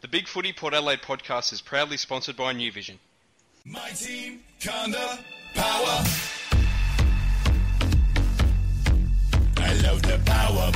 [0.00, 3.00] The Big Footy Port Adelaide podcast is proudly sponsored by New Vision.
[3.64, 5.18] My team, Conda,
[5.54, 6.04] power.
[9.56, 10.70] I love the power.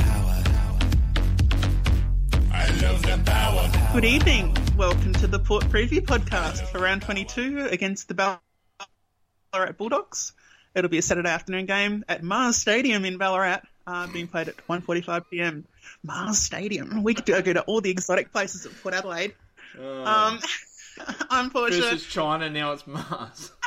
[2.51, 3.93] I love the power.
[3.93, 4.57] Good evening.
[4.75, 10.33] Welcome to the Port Preview podcast for round 22 against the Ballarat Bulldogs.
[10.75, 14.57] It'll be a Saturday afternoon game at Mars Stadium in Ballarat, uh, being played at
[14.67, 15.65] 1.45 p.m.
[16.03, 17.03] Mars Stadium.
[17.03, 19.33] We could go to all the exotic places at Port Adelaide.
[19.79, 20.39] Um,
[21.29, 21.97] I'm Portia.
[21.97, 23.51] China, now it's Mars.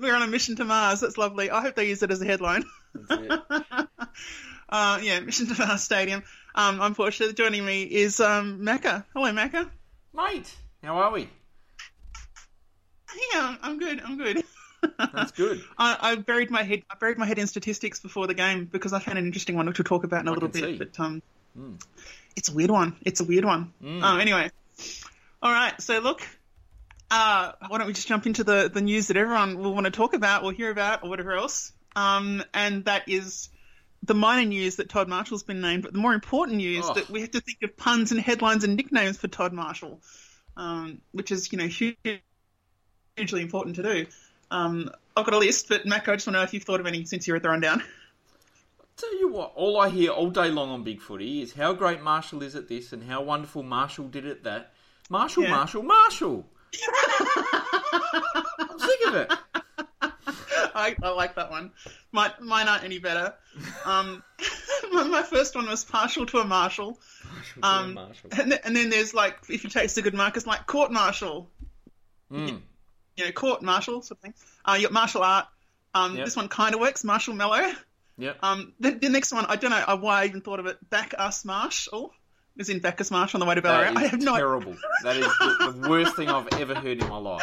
[0.00, 1.00] We're on a mission to Mars.
[1.00, 1.50] That's lovely.
[1.50, 2.64] I hope they use it as a headline.
[2.94, 3.40] That's it.
[4.70, 6.22] Uh, yeah, mission to Mars Stadium.
[6.54, 7.32] Um, I'm Portia.
[7.32, 9.02] Joining me is um, Macca.
[9.14, 9.70] Hello, Macca.
[10.12, 11.22] Mate, how are we?
[13.32, 14.02] Yeah, I'm good.
[14.04, 14.44] I'm good.
[14.98, 15.62] That's good.
[15.78, 16.82] I, I buried my head.
[16.90, 19.66] I buried my head in statistics before the game because I found an interesting one
[19.66, 20.62] which we'll talk about in a I little bit.
[20.64, 20.76] see.
[20.78, 21.22] But um,
[22.36, 22.96] it's a weird one.
[23.02, 23.72] It's a weird one.
[23.82, 24.50] Um, anyway,
[25.42, 25.80] all right.
[25.80, 26.22] So look,
[27.10, 29.90] uh, why don't we just jump into the the news that everyone will want to
[29.90, 31.72] talk about or hear about or whatever else?
[31.96, 33.48] Um, and that is
[34.04, 36.94] the minor news that Todd Marshall's been named, but the more important news Oh.
[36.94, 40.00] that we have to think of puns and headlines and nicknames for Todd Marshall,
[40.56, 42.22] um, which is you know hugely
[43.42, 44.06] important to do.
[44.50, 46.80] Um, I've got a list, but Mac, I just want to know if you've thought
[46.80, 47.82] of any since you read the rundown.
[48.96, 52.02] Tell you what, all I hear all day long on Big Footy is how great
[52.02, 54.72] Marshall is at this and how wonderful Marshall did at that.
[55.08, 55.50] Marshall, Yeah.
[55.50, 56.46] Marshall, Marshall.
[58.58, 59.32] I'm sick of it.
[60.74, 61.72] I, I like that one.
[62.12, 63.34] My, mine aren't any better.
[63.84, 64.22] Um,
[64.92, 66.98] my, my first one was partial to a marshal.
[67.62, 68.30] Um, Marshall.
[68.38, 71.50] And, th- and then there's like, if you take the good markers, like court martial,
[72.30, 72.60] Mm.
[73.18, 74.34] You know, court martial sort of thing.
[74.64, 75.46] Uh, you got martial art.
[75.94, 76.24] Um, Yep.
[76.24, 77.72] This one kind of works, martial mellow.
[78.18, 78.38] Yep.
[78.42, 80.76] Um, the, the next one, I don't know why I even thought of it.
[80.90, 82.12] Back us marshal,
[82.56, 83.92] is in Bacchus Marsh on the way to Ballarat.
[83.94, 84.76] that I have no terrible.
[85.04, 87.42] That is the, the worst thing I've ever heard in my life.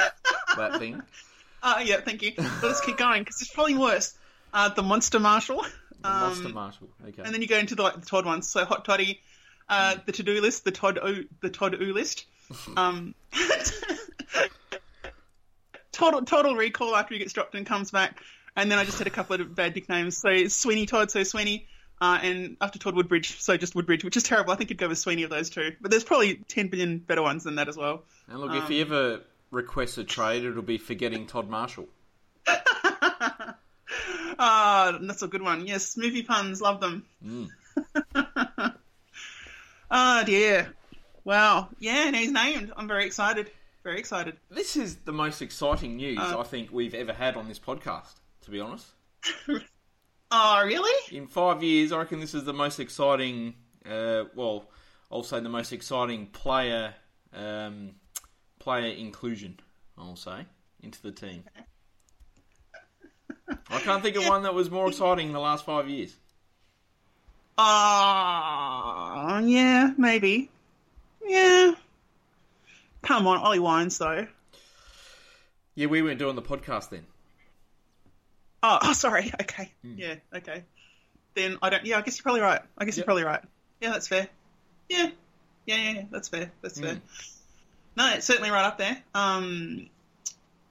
[0.58, 1.02] That thing.
[1.64, 2.31] Uh, yeah, thank you.
[2.38, 4.14] But let's keep going because it's probably worse.
[4.53, 5.66] Uh, the monster marshal.
[6.00, 6.90] The Um, Monster Marshall.
[7.08, 7.24] Okay.
[7.25, 8.47] And then you go into the like the Todd ones.
[8.47, 9.19] So hot toddy,
[9.68, 12.25] uh, the to do list, the Todd o, the Todd oo list.
[12.78, 13.16] Um,
[15.95, 18.22] total total recall after he gets dropped and comes back.
[18.56, 20.17] And then I just had a couple of bad nicknames.
[20.17, 21.67] So Sweeney Todd, so Sweeney,
[22.00, 24.51] uh, and after Todd Woodbridge, so just Woodbridge, which is terrible.
[24.51, 25.73] I think you'd go with Sweeney of those two.
[25.81, 28.03] But there's probably ten billion better ones than that as well.
[28.29, 31.88] and look, if he ever requests a trade, it'll be forgetting Todd Marshall.
[34.38, 35.66] Ah, that's a good one.
[35.66, 37.05] Yes, movie puns, love them.
[39.89, 40.73] oh dear.
[41.23, 41.69] Wow.
[41.79, 42.73] Yeah, and he's named.
[42.75, 43.50] I'm very excited.
[43.85, 44.35] Very excited.
[44.50, 48.16] This is the most exciting news Uh, I think we've ever had on this podcast,
[48.41, 48.88] to be honest.
[50.31, 51.16] Oh, really?
[51.16, 53.53] In five years, I reckon this is the most exciting,
[53.90, 54.66] uh, well,
[55.12, 56.96] I'll say the most exciting player
[57.31, 57.91] um,
[58.59, 59.59] player inclusion,
[59.97, 60.47] I'll say,
[60.81, 61.44] into the team.
[63.69, 66.16] I can't think of one that was more exciting in the last five years.
[67.59, 70.50] Oh, yeah, maybe.
[71.25, 71.75] Yeah.
[73.05, 74.27] Come on, Ollie Wines, though.
[75.75, 77.05] Yeah, we weren't doing the podcast then.
[78.63, 79.31] Oh, oh sorry.
[79.41, 79.71] Okay.
[79.83, 80.63] Yeah, okay.
[81.35, 81.85] Then I don't.
[81.85, 82.61] Yeah, I guess you're probably right.
[82.77, 83.41] I guess you're probably right.
[83.79, 84.27] Yeah, that's fair.
[84.89, 85.09] Yeah.
[85.66, 86.03] Yeah, yeah, yeah.
[86.09, 86.51] That's fair.
[86.61, 86.99] That's fair.
[87.95, 88.97] No, it's certainly right up there.
[89.13, 89.87] Um,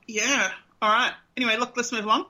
[0.06, 0.50] yeah.
[0.82, 1.12] All right.
[1.36, 2.26] Anyway, look, let's move along.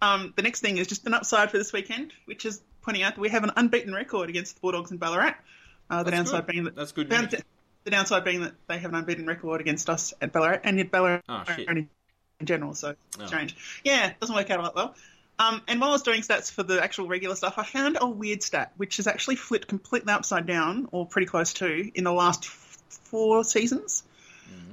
[0.00, 3.16] Um, the next thing is just an upside for this weekend, which is pointing out
[3.16, 5.34] that we have an unbeaten record against the Bulldogs in Ballarat.
[5.90, 6.52] Uh, the That's downside good.
[6.52, 7.42] being that That's good news.
[7.88, 10.90] The downside being that they have an unbeaten record against us at Ballarat and yet
[10.90, 11.88] Ballarat Oh, in
[12.44, 12.74] general.
[12.74, 13.26] So Oh.
[13.26, 13.56] strange.
[13.82, 14.94] Yeah, it doesn't work out a lot well.
[15.38, 18.06] Um, and while I was doing stats for the actual regular stuff, I found a
[18.06, 22.12] weird stat which has actually flipped completely upside down, or pretty close to, in the
[22.12, 24.02] last f- four seasons.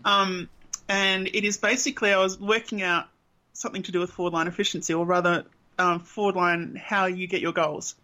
[0.04, 0.50] Um,
[0.90, 3.06] and it is basically I was working out
[3.54, 5.46] something to do with forward line efficiency, or rather,
[5.80, 7.96] um, forward line how you get your goals.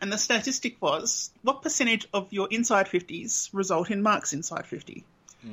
[0.00, 5.04] And the statistic was what percentage of your inside 50s result in marks inside 50?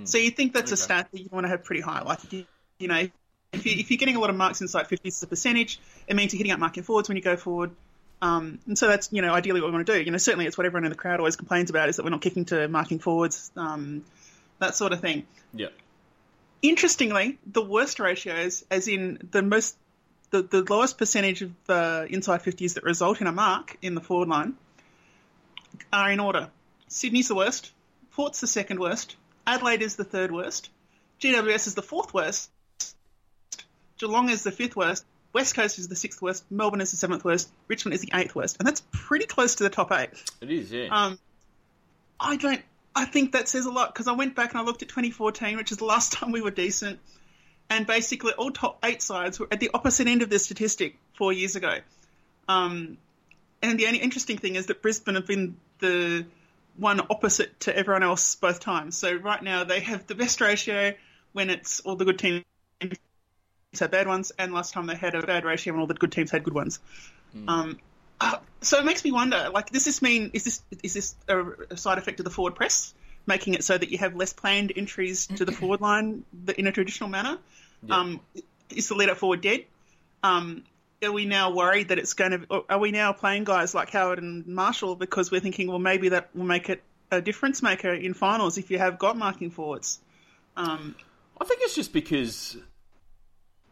[0.06, 2.02] So you think that's a stat that you want to have pretty high.
[2.02, 2.46] Like, you,
[2.80, 3.08] you know,
[3.52, 6.16] if, you, if you're getting a lot of marks inside 50s as a percentage, it
[6.16, 7.72] means you're hitting up marking forwards when you go forward.
[8.22, 10.02] Um, and so that's, you know, ideally what we want to do.
[10.02, 12.12] You know, certainly it's what everyone in the crowd always complains about is that we're
[12.12, 14.06] not kicking to marking forwards, um,
[14.60, 15.26] that sort of thing.
[15.54, 15.70] Yeah.
[16.62, 19.76] Interestingly, the worst ratios, as in the most,
[20.32, 24.02] the, the lowest percentage of uh, inside 50s that result in a mark in the
[24.02, 24.56] forward line,
[25.94, 26.50] are in order.
[26.88, 27.72] Sydney's the worst,
[28.12, 30.70] Port's the second worst, Adelaide is the third worst,
[31.22, 32.50] GWS is the fourth worst,
[33.98, 37.24] Geelong is the fifth worst, West Coast is the sixth worst, Melbourne is the seventh
[37.24, 40.10] worst, Richmond is the eighth worst, and that's pretty close to the top eight.
[40.42, 40.88] It is, yeah.
[40.90, 41.20] Um,
[42.20, 42.62] I don't
[42.96, 45.58] I think that says a lot because I went back and I looked at 2014,
[45.58, 47.00] which is the last time we were decent,
[47.72, 51.32] and basically all top eight sides were at the opposite end of this statistic four
[51.32, 51.78] years ago.
[52.50, 52.98] Um,
[53.62, 56.26] and the only interesting thing is that Brisbane have been the
[56.76, 58.98] one opposite to everyone else both times.
[58.98, 60.94] So right now they have the best ratio
[61.32, 62.44] when it's all the good teams
[63.80, 66.12] had bad ones, and last time they had a bad ratio when all the good
[66.12, 66.80] teams had good ones.
[67.48, 67.80] Um,
[68.20, 71.42] uh, so it makes me wonder, like, does this mean is this is this a,
[71.70, 72.94] a side effect of the forward press,
[73.26, 76.26] making it so that you have less planned entries to the forward line
[76.58, 77.38] in a traditional manner?
[77.90, 78.22] Um,
[78.70, 79.66] is the lead up forward dead?
[80.24, 80.64] Um,
[81.04, 82.64] are we now worried that it's going to?
[82.70, 86.30] Are we now playing guys like Howard and Marshall because we're thinking, well, maybe that
[86.36, 90.00] will make it a difference maker in finals if you have got marking forwards?
[90.56, 90.96] Um,
[91.40, 92.58] I think it's just because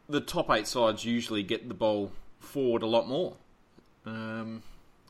[0.07, 3.35] the top eight sides usually get the ball forward a lot more,
[4.05, 4.63] um,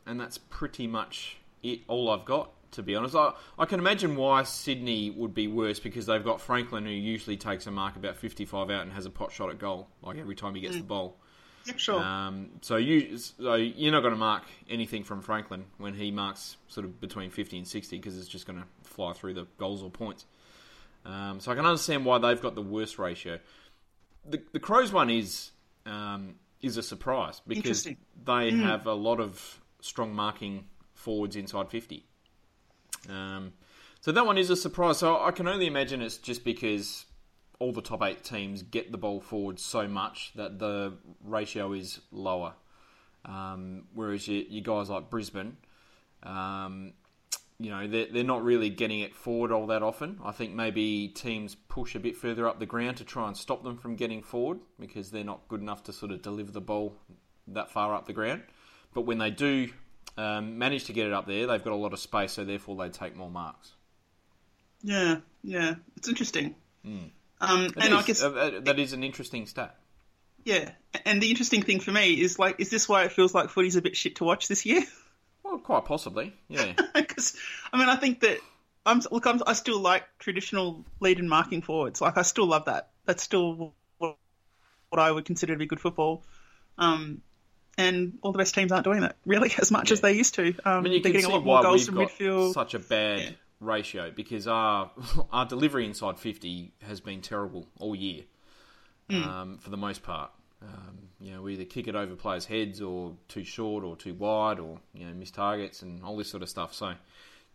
[0.06, 1.80] and that's pretty much it.
[1.88, 3.14] All I've got, to be honest.
[3.14, 7.36] I, I can imagine why Sydney would be worse because they've got Franklin, who usually
[7.36, 10.34] takes a mark about fifty-five out and has a pot shot at goal, like every
[10.34, 11.16] time he gets the ball.
[11.76, 12.00] sure.
[12.00, 16.56] Um, so you, so you're not going to mark anything from Franklin when he marks
[16.68, 19.82] sort of between fifty and sixty because it's just going to fly through the goals
[19.82, 20.26] or points.
[21.04, 23.38] Um, so I can understand why they've got the worst ratio.
[24.28, 25.50] The the Crows one is
[25.86, 27.84] um, is a surprise because
[28.24, 30.64] they have a lot of strong marking
[30.94, 32.04] forwards inside fifty.
[33.08, 33.52] Um,
[34.00, 34.98] so that one is a surprise.
[34.98, 37.06] So I can only imagine it's just because
[37.58, 42.00] all the top eight teams get the ball forward so much that the ratio is
[42.10, 42.54] lower.
[43.24, 45.58] Um, whereas you, you guys like Brisbane,
[46.22, 46.94] um,
[47.58, 50.18] you know, they're, they're not really getting it forward all that often.
[50.24, 53.62] I think maybe teams push a bit further up the ground to try and stop
[53.62, 56.96] them from getting forward because they're not good enough to sort of deliver the ball
[57.48, 58.42] that far up the ground.
[58.94, 59.68] But when they do
[60.16, 62.76] um, manage to get it up there, they've got a lot of space, so therefore
[62.76, 63.72] they take more marks.
[64.82, 66.54] Yeah, yeah, it's interesting.
[66.84, 69.76] Um, It and I guess Uh, uh, that is an interesting stat.
[70.44, 70.72] yeah,
[71.04, 73.76] and the interesting thing for me is like, is this why it feels like footy's
[73.76, 74.82] a bit shit to watch this year?
[75.42, 76.74] Well, quite possibly, yeah.
[76.94, 77.34] Because
[77.72, 78.38] I mean, I think that
[78.86, 82.00] I'm look, I'm, I still like traditional lead and marking forwards.
[82.00, 82.90] Like, I still love that.
[83.06, 84.16] That's still what,
[84.90, 86.24] what I would consider to be good football.
[86.78, 87.22] Um,
[87.80, 90.48] and all the best teams aren't doing that really as much as they used to.
[90.48, 91.94] Um, I mean, you they're can getting see a lot more why goals we've from
[91.96, 92.52] got midfield.
[92.54, 93.30] such a bad Yeah.
[93.60, 94.90] ratio because our
[95.32, 98.22] our delivery inside fifty has been terrible all year,
[99.08, 99.22] Hmm.
[99.24, 100.30] um, for the most part.
[100.62, 104.14] Um, you know, we either kick it over players' heads or too short or too
[104.14, 106.74] wide or you know miss targets and all this sort of stuff.
[106.74, 106.92] So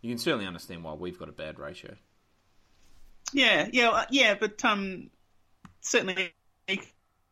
[0.02, 1.94] you can certainly understand why we've got a bad ratio.
[3.32, 5.10] Yeah, yeah, uh, yeah, but um,
[5.80, 6.32] certainly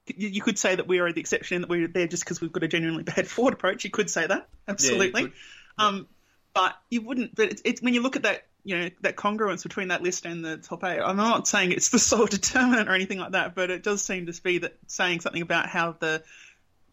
[0.07, 2.63] you, could say that we are the exception that we're there just because we've got
[2.63, 3.85] a genuinely bad forward approach.
[3.85, 5.23] You could say that absolutely.
[5.23, 5.33] could.
[5.79, 6.07] um,
[6.55, 7.35] but you wouldn't.
[7.35, 10.27] But it's, it's when you look at that, you know, that congruence between that list
[10.27, 11.01] and the top eight.
[11.01, 14.27] I'm not saying it's the sole determinant or anything like that, but it does seem
[14.27, 16.23] to be that saying something about how the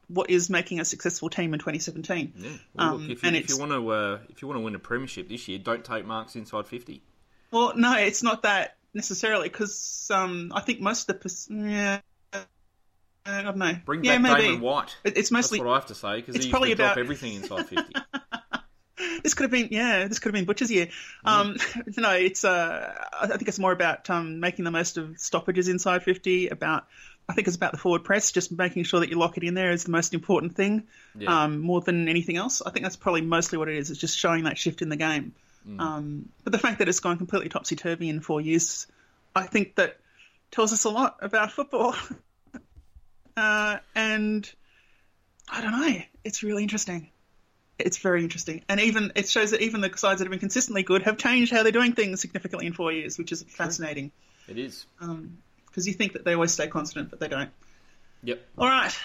[0.07, 2.33] what is making a successful team in 2017.
[2.35, 2.49] Yeah.
[2.73, 4.63] Well, Um, look, if you, and if you want to uh, if you want to
[4.63, 7.01] win a premiership this year, don't take marks inside fifty.
[7.51, 11.99] Well, no, it's not that necessarily because um, I think most of the yeah.
[13.25, 13.73] I don't know.
[13.85, 14.41] Bring yeah, back maybe.
[14.47, 14.95] Damon White.
[15.03, 16.97] It- It's That's mostly what I have to say because he used probably to drop
[16.97, 17.94] everything inside fifty.
[19.23, 20.88] this could have been yeah this could have been butcher's year
[21.25, 21.56] um
[21.97, 26.03] no it's uh i think it's more about um making the most of stoppages inside
[26.03, 26.86] 50 about
[27.27, 29.53] i think it's about the forward press just making sure that you lock it in
[29.55, 30.84] there is the most important thing
[31.17, 31.43] Yeah.
[31.43, 34.17] um more than anything else i think that's probably mostly what it is it's just
[34.17, 35.34] showing that shift in the game
[35.79, 38.88] um but the fact that it's gone completely topsy-turvy in four years
[39.36, 39.98] i think that
[40.51, 41.95] tells us a lot about football
[43.38, 44.51] uh and
[45.51, 47.09] i don't know it's really interesting
[47.85, 48.63] it's very interesting.
[48.69, 51.51] And even it shows that even the sides that have been consistently good have changed
[51.51, 54.11] how they're doing things significantly in four years, which is fascinating.
[54.47, 54.85] it is.
[55.00, 57.50] Because you think that they always stay constant, but they don't.
[58.23, 58.39] Yep.
[58.57, 58.95] All right.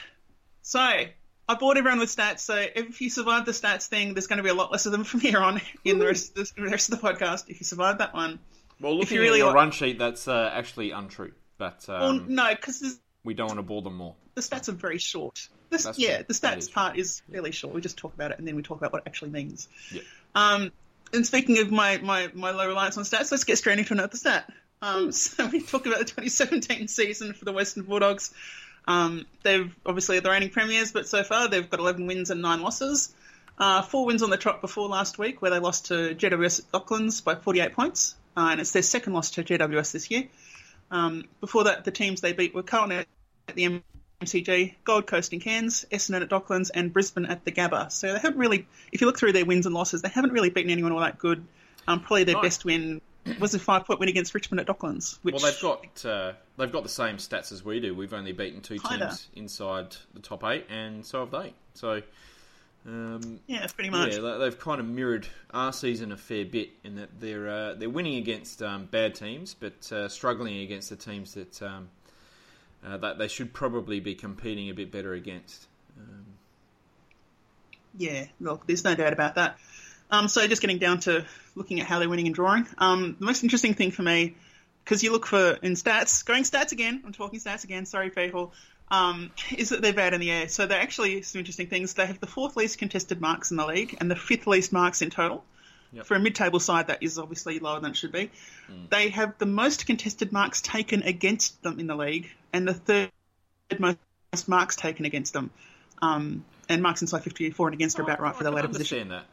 [0.63, 2.41] So I bored everyone with stats.
[2.41, 4.93] So if you survive the stats thing, there's going to be a lot less of
[4.93, 7.49] them from here on in the rest, of the, rest of the podcast.
[7.49, 8.39] If you survive that one,
[8.81, 11.33] Well, looking you really at your like- run sheet, that's uh, actually untrue.
[11.59, 14.15] But well, um, no, because we don't want to bore them more.
[14.35, 15.49] the stats are very short.
[15.69, 16.27] This, That's yeah, true.
[16.29, 17.75] the stats is part is fairly short.
[17.75, 19.69] We just talk about it and then we talk about what it actually means.
[19.91, 20.03] Yeah.
[20.35, 20.73] Um,
[21.13, 24.17] and speaking of my, my, my low reliance on stats, let's get straight into another
[24.17, 24.51] stat.
[24.81, 28.33] Um, so we talk about the 2017 season for the Western Bulldogs.
[28.89, 32.63] Um, they've obviously the reigning premiers, but so far they've got 11 wins and nine
[32.63, 33.13] losses.
[33.59, 37.25] Uh, four wins on the trot before last week, where they lost to GWS Docklands
[37.25, 40.29] by 48 points, uh, and it's their second loss to GWS this year.
[40.91, 43.05] Um, before that, the teams they beat were Carlton
[43.49, 43.83] at the
[44.23, 47.91] MCG, Gold Coast in Cairns, Essendon at Docklands, and Brisbane at the Gabba.
[47.93, 50.51] So they haven't really, if you look through their wins and losses, they haven't really
[50.51, 51.45] beaten anyone all that good.
[51.89, 52.43] Um, probably their Nice.
[52.43, 53.01] best win
[53.39, 55.19] was a five point win against Richmond at Docklands.
[55.23, 57.95] Which Well, they've got uh, they've got the same stats as we do.
[57.95, 59.07] We've only beaten two Kinda.
[59.07, 61.53] teams inside the top eight, and so have they.
[61.75, 62.03] So,
[62.87, 64.15] um, yeah, pretty much.
[64.15, 67.75] yeah, they- they've kind of mirrored our season a fair bit in that they're uh,
[67.75, 71.89] they're winning against um, bad teams, but uh, struggling against the teams that um,
[72.87, 75.67] uh, that they should probably be competing a bit better against.
[77.99, 79.59] Yeah, look, there's no doubt about that.
[80.11, 81.25] Um, so just getting down to
[81.55, 82.67] looking at how they're winning and drawing.
[82.79, 84.37] Um, the most interesting thing for me,
[84.85, 87.03] because you look for in stats, going stats again.
[87.05, 87.87] I'm talking stats again.
[87.87, 88.53] Sorry, people.
[88.89, 90.49] Um, is that they're bad in the air.
[90.49, 91.95] So they're actually some interesting things.
[91.95, 95.03] They have the fourth least contested marks in the league and the fifth least marks
[95.03, 95.43] in total.
[95.93, 96.07] Yep.
[96.07, 98.31] For a mid-table side, that is obviously lower than it should be.
[98.91, 103.11] They have the most contested marks taken against them in the league, and the third
[103.79, 103.99] most
[104.49, 105.51] marks taken against them.
[106.03, 108.69] Um, and marks inside 54 and against are about right for the I can latter
[108.69, 108.99] position.
[109.03, 109.27] understand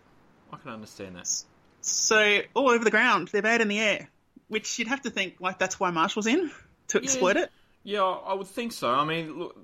[0.52, 0.56] that.
[0.56, 1.44] I can understand that.
[1.82, 4.08] So all over the ground, they're bad in the air,
[4.48, 6.52] which you'd have to think like that's why Marshall's in
[6.90, 7.52] to exploit it.
[7.84, 8.90] Yeah, I would think so.
[8.90, 9.58] I mean, look,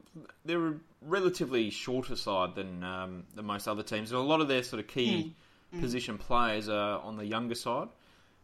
[0.44, 4.12] they're a relatively shorter side than um, than most other teams.
[4.12, 5.34] And a lot of their sort of key
[5.80, 7.90] position players are on the younger side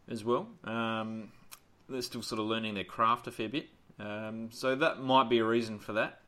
[0.09, 0.47] as well.
[0.63, 1.31] Um,
[1.89, 3.67] they're still sort of learning their craft a fair bit,
[3.99, 6.19] um, so that might be a reason for that.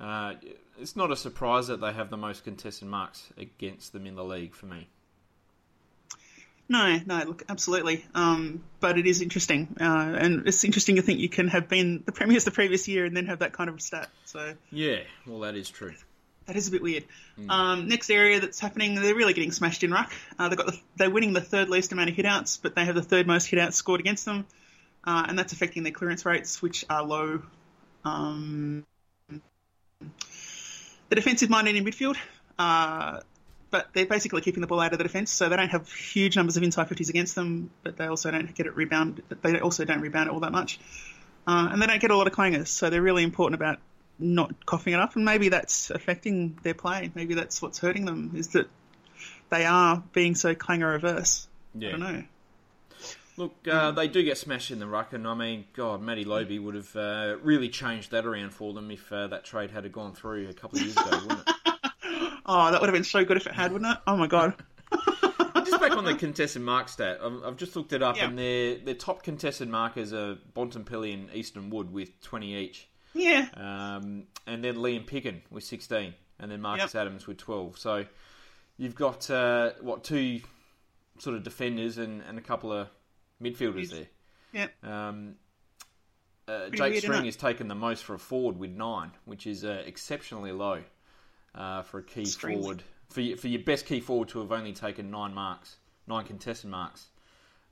[0.00, 0.34] Uh,
[0.80, 4.24] it's not a surprise that they have the most contested marks against them in the
[4.24, 4.88] league for me.
[6.68, 8.04] No, no, look, absolutely.
[8.14, 9.84] Um, but it is interesting, uh,
[10.18, 13.16] and it's interesting to think you can have been the premiers the previous year and
[13.16, 14.08] then have that kind of stat.
[14.24, 15.94] So Yeah, well, that is true.
[16.46, 17.04] That is a bit weird.
[17.48, 20.12] Um, next area that's happening, they're really getting smashed in ruck.
[20.38, 22.94] Uh, they've got the, they're winning the third least amount of hitouts, but they have
[22.94, 24.46] the third most hitouts scored against them,
[25.04, 27.42] uh, and that's affecting their clearance rates, which are low.
[28.04, 28.84] Um,
[31.08, 32.16] the defensive minded in midfield,
[32.58, 33.20] uh,
[33.70, 36.36] but they're basically keeping the ball out of the defence, so they don't have huge
[36.36, 39.22] numbers of inside 50s against them, but they also don't get it rebound.
[39.42, 40.78] They also don't rebound it all that much,
[41.46, 43.78] uh, and they don't get a lot of clangers, so they're really important about
[44.18, 47.10] not coughing it up, and maybe that's affecting their play.
[47.14, 48.68] Maybe that's what's hurting them is that
[49.50, 51.48] they are being so clanger averse.
[51.74, 51.88] Yeah.
[51.88, 52.24] I don't know.
[53.36, 56.60] Look, uh, they do get smashed in the ruck, and I mean, God, Matty Lobbe
[56.62, 60.14] would have uh, really changed that around for them if uh, that trade had gone
[60.14, 61.54] through a couple of years ago, wouldn't it?
[62.46, 63.98] Oh, that would have been so good if it had, wouldn't it?
[64.06, 64.52] Oh my god.
[65.64, 68.26] just back on the contested mark stat, I've, just looked it up, Yeah.
[68.26, 73.46] and their their top contested markers are Bontempelli and Easton Wood with 20 each, Yeah.
[73.54, 77.00] um, and then Liam Picken with 16, and then Marcus Yep.
[77.02, 77.78] Adams with 12.
[77.78, 78.04] So
[78.76, 80.40] you've got uh, what two
[81.18, 82.88] sort of defenders and, and a couple of
[83.42, 84.06] midfielders there.
[84.52, 84.68] Yeah.
[85.08, 85.36] Um,
[86.46, 89.82] uh, Jake String has taken the most for a forward with nine, which is uh,
[89.86, 90.82] exceptionally low
[91.54, 92.82] uh, for a key String's- forward.
[93.10, 95.76] For your, for your best key forward to have only taken nine marks,
[96.08, 97.06] nine contested marks,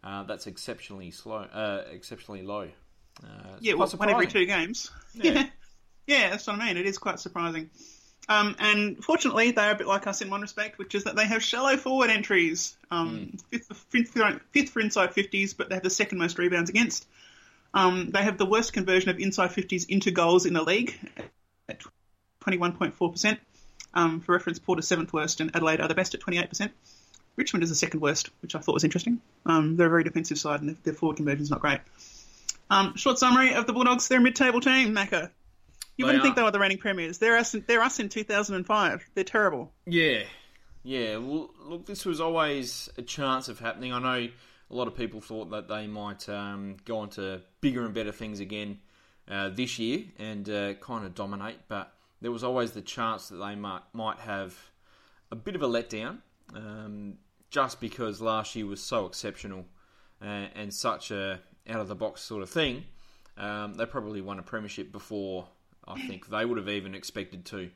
[0.04, 2.68] uh, that's exceptionally slow, uh, exceptionally low.
[3.22, 4.90] Uh, Yeah, well, one every two games.
[5.14, 5.32] Yeah.
[5.32, 5.46] Yeah.
[6.06, 6.76] yeah, that's what I mean.
[6.76, 7.70] It is quite surprising.
[8.28, 11.26] Um, and fortunately, they're a bit like us in one respect, which is that they
[11.26, 12.76] have shallow forward entries.
[12.90, 14.18] Um, fifth, fifth,
[14.52, 17.06] fifth for inside 50s, but they have the second most rebounds against.
[17.74, 20.98] Um, they have the worst conversion of inside 50s into goals in the league
[21.68, 21.82] at
[22.44, 23.38] 21.4%.
[23.94, 26.70] Um, for reference, Porter's seventh worst and Adelaide are the best at 28%.
[27.36, 29.20] Richmond is the second worst, which I thought was interesting.
[29.46, 31.80] Um, they're a very defensive side and their, their forward conversion is not great.
[32.72, 34.94] Um, short summary of the Bulldogs: they're a mid-table team.
[34.94, 35.30] Macca,
[35.96, 37.18] you They wouldn't think they were the reigning premiers.
[37.18, 37.54] They're us.
[37.54, 39.10] In, they're us in 2005.
[39.14, 39.70] They're terrible.
[39.84, 40.22] Yeah,
[40.82, 41.18] yeah.
[41.18, 43.92] Well, look, this was always a chance of happening.
[43.92, 44.28] I know
[44.70, 48.10] a lot of people thought that they might um, go on to bigger and better
[48.10, 48.78] things again
[49.28, 53.36] uh, this year and uh, kind of dominate, but there was always the chance that
[53.36, 54.56] they might might have
[55.30, 56.20] a bit of a letdown,
[56.54, 57.18] um,
[57.50, 59.66] just because last year was so exceptional
[60.22, 61.38] uh, and such a
[61.68, 62.84] out of the box sort of thing.
[63.36, 65.48] Um, they probably won a premiership before
[65.86, 67.70] I think they would have even expected to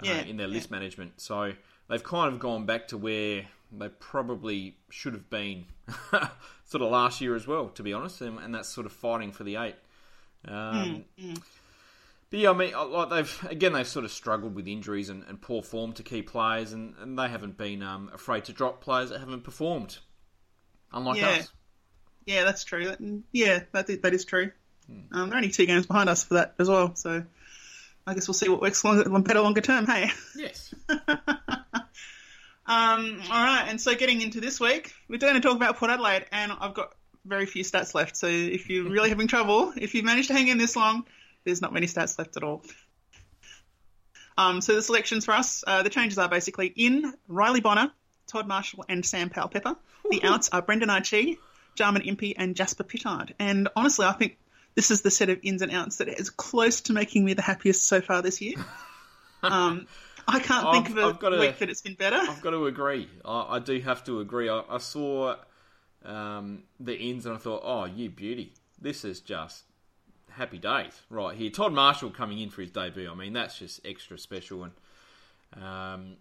[0.00, 0.54] uh, Yeah, in their yeah.
[0.54, 1.20] list management.
[1.20, 1.52] So
[1.88, 5.66] they've kind of gone back to where they probably should have been
[6.64, 9.32] sort of last year as well, to be honest, and, and that's sort of fighting
[9.32, 9.76] for the eight.
[10.46, 11.04] Um,
[12.30, 15.40] But yeah, I mean, like they've again they've sort of struggled with injuries and, and
[15.40, 19.10] poor form to key players, and, and they haven't been um, afraid to drop players
[19.10, 19.98] that haven't performed,
[20.92, 21.28] unlike Yeah.
[21.30, 21.52] us.
[22.26, 22.86] Yeah, that's true.
[22.86, 24.50] That- Yeah, that is, that is true.
[24.86, 25.16] Hmm.
[25.16, 26.94] Um, they're only two games behind us for that as well.
[26.94, 27.24] So
[28.06, 29.86] I guess we'll see what works longer, better longer term.
[29.86, 30.10] Hey.
[30.36, 30.74] Yes.
[32.68, 35.88] Um, all right, and so getting into this week, we're going to talk about Port
[35.88, 38.16] Adelaide, and I've got very few stats left.
[38.16, 41.06] So if you're really having trouble, if you've managed to hang in this long,
[41.44, 42.64] there's not many stats left at all.
[44.36, 47.92] Um, so the selections for us, uh, the changes are basically in Riley Bonner,
[48.26, 49.76] Todd Marshall, and Sam Powell Pepper.
[50.10, 51.38] The outs are Brendan Archie,
[51.76, 53.32] Jarman Impey, and Jasper Pittard.
[53.38, 54.38] And honestly, I think
[54.74, 57.42] this is the set of ins and outs that is close to making me the
[57.42, 58.56] happiest so far this year.
[59.42, 59.86] um,
[60.28, 62.16] I can't think of a I've gotta- week that it's been better.
[62.16, 63.08] I've got to agree.
[63.24, 64.48] I, I do have to agree.
[64.48, 65.36] I, I saw
[66.04, 68.52] um, the ins and I thought, oh, you beauty.
[68.80, 69.64] This is just
[70.30, 71.50] happy days right here.
[71.50, 73.10] Todd Marshall coming in for his debut.
[73.10, 74.64] I mean, that's just extra special.
[74.64, 74.72] And
[75.54, 76.16] um,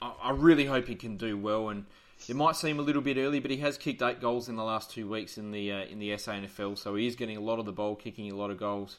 [0.00, 1.68] I, I really hope he can do well.
[1.68, 1.84] And
[2.28, 4.64] it might seem a little bit early, but he has kicked eight goals in the
[4.64, 6.78] last two weeks in the uh, in the SANFL.
[6.78, 8.98] So he is getting a lot of the ball, kicking a lot of goals.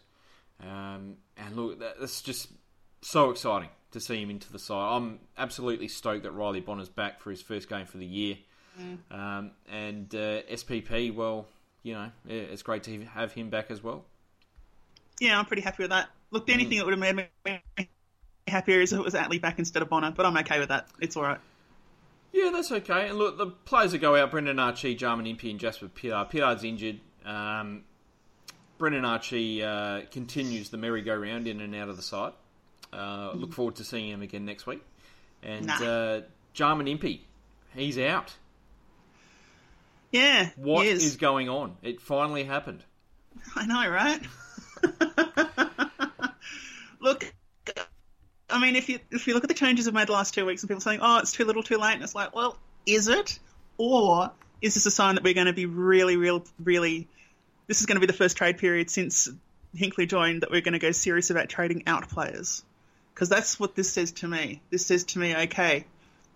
[0.62, 2.50] Um, and look, that, that's just
[3.02, 4.96] so exciting to see him into the side.
[4.96, 8.38] I'm absolutely stoked that Riley Bonner's back for his first game for the year.
[9.12, 11.48] Um, and uh, SPP, well,
[11.84, 14.06] you know, it's great to have him back as well.
[15.20, 16.10] Yeah, I'm pretty happy with that.
[16.32, 17.62] Look, the only thing that would have made me
[18.48, 20.88] happier is if it was Atley back instead of Bonner, but I'm okay with that.
[21.02, 21.40] It's all right.
[22.32, 23.10] Yeah, that's okay.
[23.10, 26.30] And look, the players that go out, Brendan Archie, Jarman Impey, and Jasper Pittard.
[26.30, 27.00] Pittard's injured.
[27.26, 27.84] Um,
[28.78, 32.34] Brendan Archie uh, continues the merry-go-round in and out of the side.
[32.94, 34.82] Uh, Look forward to seeing him again next week.
[35.44, 35.84] And Nah.
[35.84, 36.22] uh,
[36.54, 37.26] Jarman Impey,
[37.76, 38.34] he's out.
[40.12, 41.18] Yeah, What is is.
[41.18, 41.78] going on?
[41.84, 42.84] It finally happened.
[43.56, 44.22] I know, right?
[47.00, 47.32] look,
[48.50, 50.46] I mean, if you if you look at the changes we've made the last two
[50.46, 53.08] weeks, and people saying, "Oh, it's too little, too late," and it's like, well, is
[53.08, 53.40] it,
[53.78, 57.08] or is this a sign that we're going to be really, real, really?
[57.68, 59.30] This is going to be the first trade period since
[59.76, 62.64] Hinkley joined that we're going to go serious about trading out players,
[63.14, 64.62] because that's what this says to me.
[64.72, 65.86] This says to me, okay,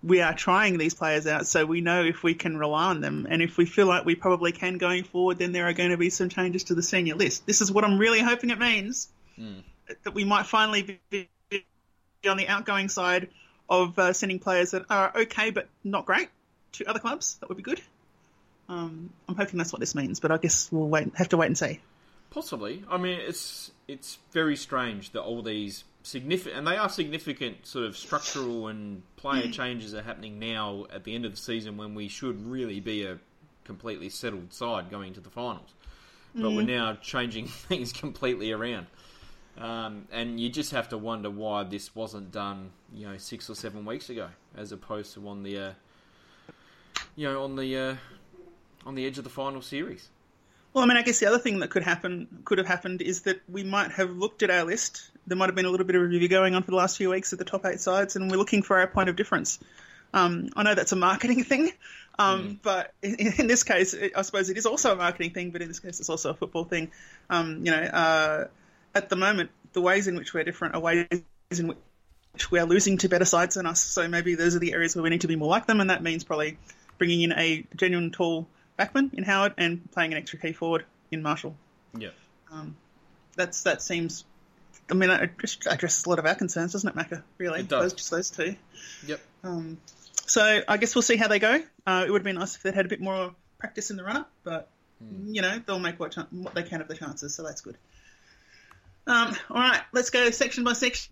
[0.04, 3.26] we are trying these players out so we know if we can rely on them.
[3.30, 5.98] And if we feel like we probably can going forward, then there are going to
[5.98, 7.48] be some changes to the senior list.
[7.48, 9.60] This is what I'm really hoping it means hmm.
[10.04, 11.30] that we might finally be
[12.30, 13.30] on the outgoing side
[13.70, 16.30] of uh, sending players that are okay but not great
[16.74, 17.38] to other clubs.
[17.40, 17.82] That would be good.
[18.70, 21.48] Um, I'm hoping that's what this means, but I guess we'll wait, have to wait
[21.48, 21.80] and see.
[22.32, 22.84] Possibly.
[22.90, 27.86] I mean, it's it's very strange that all these significant and they are significant sort
[27.86, 31.96] of structural and player changes are happening now at the end of the season when
[31.96, 33.20] we should really be a
[33.64, 35.74] completely settled side going to the finals.
[36.36, 38.88] But we're now changing things completely around.
[39.58, 43.56] Um, and you just have to wonder why this wasn't done, you know, six or
[43.56, 45.72] seven weeks ago, as opposed to on the, uh,
[47.16, 47.96] you know, on the uh,
[48.86, 50.10] on the edge of the final series.
[50.74, 53.22] Well, I mean, I guess the other thing that could happen, could have happened, is
[53.22, 55.12] that we might have looked at our list.
[55.28, 57.12] There might have been a little bit of review going on for the last few
[57.12, 59.60] weeks at the top eight sides, and we're looking for our point of difference.
[60.16, 61.72] Um, I know that's a marketing thing,
[62.18, 65.52] um, but in, in this case, it, I suppose it is also a marketing thing,
[65.52, 66.92] but in this case, it's also a football thing.
[67.30, 68.48] Um, you know, uh,
[68.96, 71.08] at the moment, the ways in which we're different are ways
[71.52, 73.82] in which we are losing to better sides than us.
[73.84, 75.90] So maybe those are the areas where we need to be more like them, and
[75.90, 76.58] that means probably
[76.98, 81.22] bringing in a genuine tall backman in Howard and playing an extra key forward in
[81.22, 81.56] Marshall.
[81.98, 82.10] Yeah.
[82.52, 82.76] um,
[83.36, 84.26] That's that seems.
[84.92, 87.24] I mean, it just addresses a lot of our concerns, doesn't it, Macca?
[87.38, 87.84] Really, It does.
[87.84, 88.56] Those, just those two.
[89.08, 89.22] Yep.
[89.44, 89.78] Um,
[90.26, 91.62] So I guess we'll see how they go.
[91.88, 94.04] Uh, it would have been nice if they'd had a bit more practice in the
[94.04, 94.70] run-up, but
[95.02, 95.34] Hmm.
[95.34, 97.78] you know they'll make what, chan- what they can of the chances, so that's good.
[99.06, 101.12] Um, all right, let's go section by section.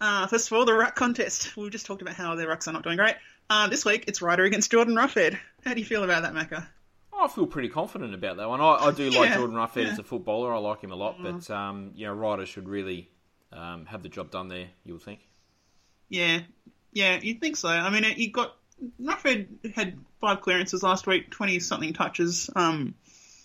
[0.00, 1.56] Uh, first of all, the ruck contest.
[1.56, 3.16] We just talked about how their rucks are not doing great.
[3.48, 5.38] Uh, this week it's Ryder against Jordan Roughead.
[5.64, 6.66] How do you feel about that, Macca?
[7.18, 8.60] I feel pretty confident about that one.
[8.60, 9.92] I, I do like Yeah, Jordan Roughead yeah.
[9.92, 10.52] as a footballer.
[10.52, 13.08] I like him a lot, but um, you know, Ryder should really
[13.52, 14.66] um, have the job done there.
[14.84, 15.20] You would think.
[16.08, 16.40] Yeah,
[16.92, 17.68] yeah, you'd think so.
[17.68, 18.56] I mean, he got
[19.00, 22.50] Roughead had five clearances last week, twenty something touches.
[22.54, 22.94] Um,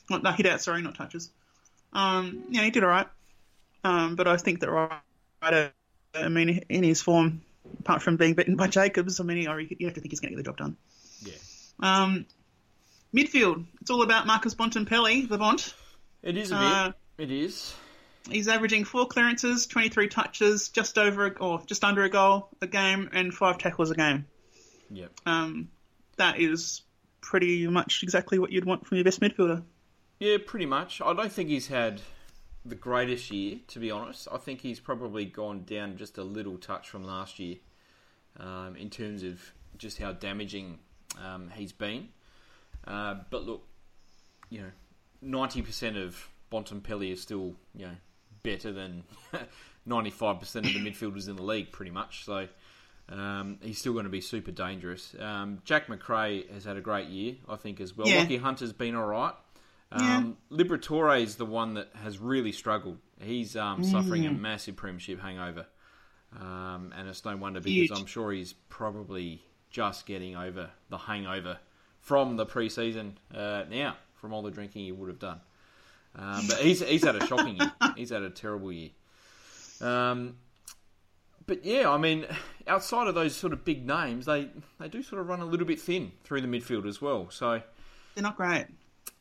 [0.09, 1.31] not no, hit out, sorry, not touches.
[1.93, 3.07] Um, yeah, he did all right.
[3.83, 5.71] Um, but I think that Ryder,
[6.15, 7.41] I mean, in his form,
[7.79, 10.31] apart from being beaten by Jacobs, I mean, you you have to think he's going
[10.31, 10.77] to get the job done.
[11.23, 11.33] Yeah,
[11.79, 12.25] Um,
[13.15, 15.73] midfield, it's all about Marcus Bontempelli, the Bont.
[16.23, 17.29] it is a Uh, bit.
[17.29, 17.73] It is.
[18.29, 23.09] He's averaging four clearances, 23 touches, just over or just under a goal a game,
[23.13, 24.25] and five tackles a game.
[24.91, 25.11] Yep.
[25.25, 25.69] Um,
[26.17, 26.83] that is
[27.21, 29.63] pretty much exactly what you'd want from your best midfielder.
[30.21, 31.01] Yeah, pretty much.
[31.01, 31.99] I don't think he's had
[32.63, 34.27] the greatest year, to be honest.
[34.31, 37.55] I think he's probably gone down just a little touch from last year
[38.39, 39.41] um, in terms of
[39.79, 40.77] just how damaging
[41.25, 42.09] um, he's been.
[42.85, 43.65] Uh, but look,
[44.51, 44.71] you know,
[45.23, 47.95] ninety percent of Bontempelli is still you know
[48.43, 49.03] better than
[49.87, 52.25] ninety five percent of the midfielders in the league, pretty much.
[52.25, 52.47] So.
[53.09, 55.13] Um, he's still going to be super dangerous.
[55.19, 58.07] Um, Jack Macrae has had a great year, I think, as well.
[58.07, 58.23] Yeah.
[58.23, 59.33] Lachie Hunter's been all right.
[59.91, 62.97] Um, Liberatore is the one that has really struggled.
[63.19, 64.29] He's um, suffering Mm.
[64.29, 65.65] a massive premiership hangover,
[66.39, 67.91] um, and it's no wonder because Huge.
[67.91, 71.59] I'm sure he's probably just getting over the hangover
[71.99, 75.41] from the preseason uh, now, from all the drinking he would have done.
[76.15, 77.71] Um, but he's he's had a shocking year.
[77.95, 78.89] He's had a terrible year.
[79.79, 80.35] Um,
[81.47, 82.25] but yeah, I mean,
[82.67, 84.49] outside of those sort of big names, they
[84.79, 87.29] they do sort of run a little bit thin through the midfield as well.
[87.29, 87.61] So
[88.15, 88.67] They're not great.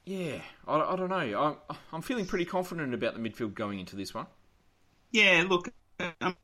[0.07, 1.57] Yeah, I, I don't know.
[1.71, 4.27] I'm I'm feeling pretty confident about the midfield going into this one.
[5.13, 5.69] Yeah, look,
[6.21, 6.37] um,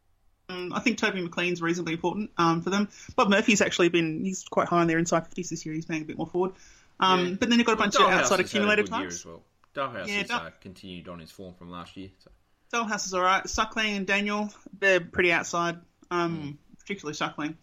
[0.72, 2.88] I think Toby McLean's reasonably important um, for them.
[3.16, 5.74] Bob Murphy's actually been, he's quite high on their inside 50s this year.
[5.74, 6.52] He's playing a bit more forward.
[7.00, 7.34] Um, Yeah.
[7.38, 9.14] But then you've got a bunch Dahlhaus of outside accumulator types.
[9.16, 9.42] as well.
[9.74, 12.10] Dahlhaus Yeah, has Dal- uh, continued on his form from last year.
[12.24, 12.30] So.
[12.72, 13.48] Dahlhaus is all right.
[13.48, 15.78] Suckling and Daniel, they're pretty outside,
[16.10, 16.50] um, Hmm.
[16.80, 17.56] particularly Suckling.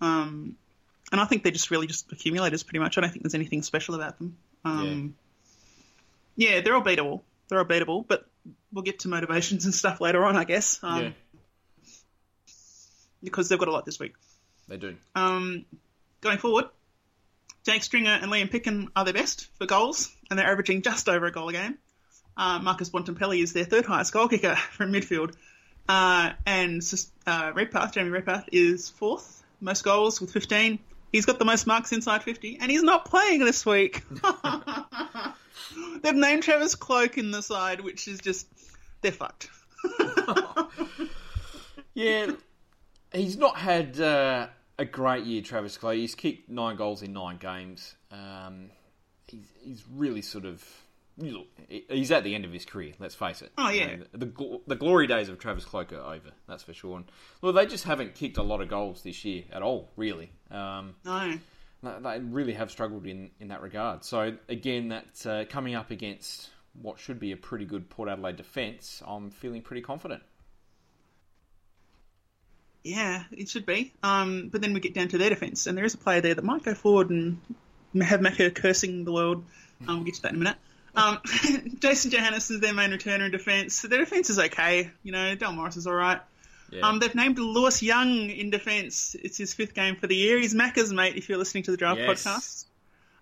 [0.00, 0.56] Um,
[1.12, 2.96] and I think they're just really just accumulators, pretty much.
[2.98, 4.36] I don't think there's anything special about them.
[4.64, 5.16] Um,
[6.36, 6.60] yeah.
[6.60, 7.22] they're all beatable.
[7.48, 8.26] They're all beatable, but
[8.72, 11.10] we'll get to motivations and stuff later on, I guess, um, yeah,
[13.22, 14.14] because they've got a lot this week.
[14.68, 14.96] they do.
[15.14, 15.64] Um,
[16.20, 16.66] going forward,
[17.64, 21.26] Jake Stringer and Liam Picken are their best for goals, and they're averaging just over
[21.26, 21.78] a goal a game.
[22.36, 25.34] Uh, Marcus Bontempelli is their third highest goal kicker from midfield.
[25.88, 26.82] Uh, and
[27.26, 30.78] uh, Redpath, Jamie Redpath, is fourth, most goals with 15.
[31.12, 34.02] He's got the most marks inside 50, and he's not playing this week.
[36.04, 38.46] They've named Travis Cloke in the side, which is just,
[39.00, 39.48] they're fucked.
[41.94, 42.32] Yeah,
[43.12, 46.00] he's not had uh, a great year, Travis Clay.
[46.00, 47.94] He's kicked nine goals in nine games.
[48.10, 48.70] Um,
[49.28, 50.62] he's, he's really sort of.
[51.16, 52.94] Look, he's at the end of his career.
[52.98, 53.52] Let's face it.
[53.56, 53.90] Oh, yeah.
[53.92, 56.32] You know, the, gl- the glory days of Travis Cloke are over.
[56.48, 56.96] That's for sure.
[56.96, 57.04] And,
[57.40, 59.92] look, they just haven't kicked a lot of goals this year at all.
[59.94, 61.38] Really, um, No.
[61.84, 64.04] They- really have struggled in, in that regard.
[64.04, 68.36] So again, that uh, coming up against what should be a pretty good Port Adelaide
[68.36, 70.22] defence, I'm feeling pretty confident.
[72.82, 73.92] Yeah, it should be.
[74.02, 76.34] Um, but then we get down to their defence, and there is a player there
[76.34, 77.40] that might go forward and
[77.98, 79.44] have Macca cursing the world.
[79.88, 80.56] Um, we'll get to that in a minute.
[80.94, 81.18] Um,
[81.80, 83.80] Jason Johannisen's their main returner in defence.
[83.82, 84.90] Their defence is okay.
[85.02, 86.20] You know, Dale Morris is all right.
[86.70, 86.88] Yeah.
[86.88, 89.14] Um, they've named Lewis Young in defence.
[89.22, 90.38] It's his fifth game for the year.
[90.38, 92.24] He's Macca's mate if you're listening to the Draft Yes.
[92.24, 92.64] podcast.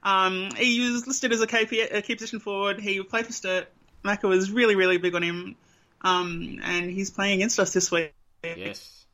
[0.03, 2.81] Um, he was listed as a KP, a key position forward.
[2.81, 3.69] He played for Sturt.
[4.05, 5.57] Macca was really, really big on him.
[6.01, 9.07] Um, and he's playing against us this week yes.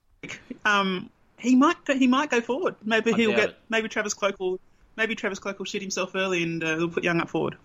[0.65, 2.77] um, he might go, he might go forward.
[2.83, 3.59] Maybe I he'll get it.
[3.69, 4.59] maybe Travis Cloke will
[4.97, 7.57] maybe Travis Cloke will shit himself early and uh, he'll put Young up forward.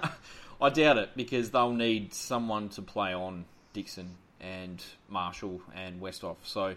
[0.60, 6.36] I doubt it because they'll need someone to play on Dixon and Marshall and Westhoff.
[6.44, 6.74] So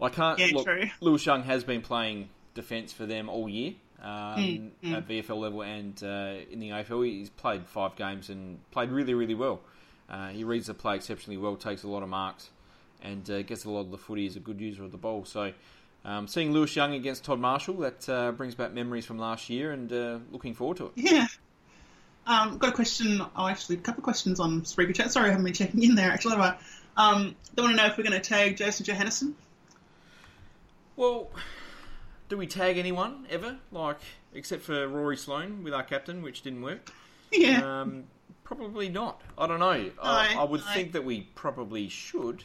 [0.00, 0.66] I can't Yeah, look.
[0.66, 0.84] true.
[1.00, 5.62] Lewis Young has been playing defence for them all year um, Hmm, at VFL level
[5.62, 7.04] and uh, in the AFL.
[7.06, 9.60] He's played five games and played really, really well.
[10.08, 12.50] Uh, he reads the play exceptionally well, takes a lot of marks,
[13.02, 14.26] and uh, gets a lot of the footy.
[14.26, 15.24] Is a good user of the ball.
[15.24, 15.52] So.
[16.02, 19.70] Um, seeing Lewis Young against Todd Marshall, that uh, brings back memories from last year,
[19.70, 20.92] and uh, looking forward to it.
[20.96, 21.26] Yeah.
[22.26, 23.20] Um, got a question.
[23.36, 25.12] Oh, actually, a couple of questions on Spreaker Chat.
[25.12, 26.10] Sorry, I haven't been checking in there.
[26.10, 26.56] Actually, I?
[27.00, 29.32] Um, they want to know if we're going to tag Jason Johannisen.
[30.96, 31.30] Well,
[32.28, 33.56] do we tag anyone ever?
[33.72, 33.98] Like,
[34.34, 36.90] except for Rory Sloane with our captain, which didn't work.
[37.32, 37.82] Yeah.
[37.82, 38.06] Um,
[38.42, 39.22] probably not.
[39.38, 39.90] I don't know.
[40.02, 40.66] I, No, I would no.
[40.74, 42.42] think that we probably should,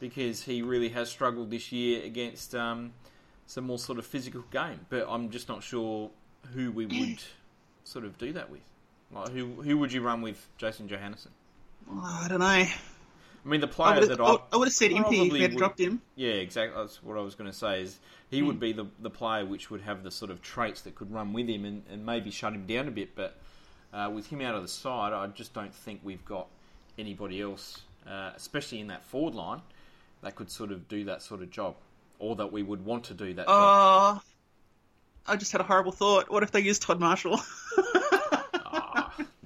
[0.00, 2.94] because he really has struggled this year against um,
[3.46, 4.80] some more sort of physical game.
[4.88, 6.10] But I'm just not sure
[6.52, 7.22] who we would
[7.84, 8.62] sort of do that with.
[9.12, 11.28] Like, who who would you run with Jason Johannisen?
[11.88, 12.64] Oh, I don't know.
[13.48, 15.56] I I mean, the player have, that I, I would have said Impey if had
[15.56, 16.02] dropped him.
[16.16, 16.78] Yeah, exactly.
[16.78, 17.80] That's what I was going to say.
[17.80, 17.98] Is
[18.30, 21.10] he would be the the player which would have the sort of traits that could
[21.10, 23.14] run with him and, and maybe shut him down a bit.
[23.14, 23.36] But
[23.94, 26.46] uh, with him out of the side, I just don't think we've got
[26.98, 29.62] anybody else, uh, especially in that forward line,
[30.20, 31.76] that could sort of do that sort of job,
[32.18, 33.46] or that we would want to do that.
[33.46, 34.20] job.
[34.20, 34.22] Oh,
[35.26, 36.30] I just had a horrible thought.
[36.30, 37.40] What if they used Todd Marshall?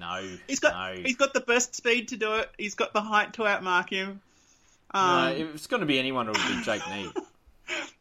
[0.03, 1.01] No, He's got no.
[1.03, 2.51] he's got the burst speed to do it.
[2.59, 4.21] He's got the height to outmark him.
[4.93, 7.17] no, Um, if it's going to be anyone, it would be Jake Neade.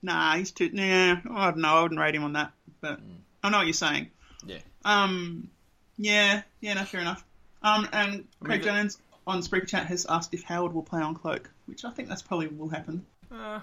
[0.02, 0.70] Nah, he's too.
[0.74, 1.76] Nah, I don't know.
[1.78, 2.52] I wouldn't rate him on that.
[2.82, 3.00] But
[3.44, 4.10] I know what you're saying.
[4.46, 4.58] Yeah.
[4.84, 5.50] Um,
[5.98, 7.24] yeah, yeah, no, fair enough.
[7.62, 11.14] Um, and Craig the- Jones on Spreaker Chat has asked if Howard will play on
[11.14, 13.06] Cloke, which I think that's probably will happen.
[13.32, 13.60] Uh,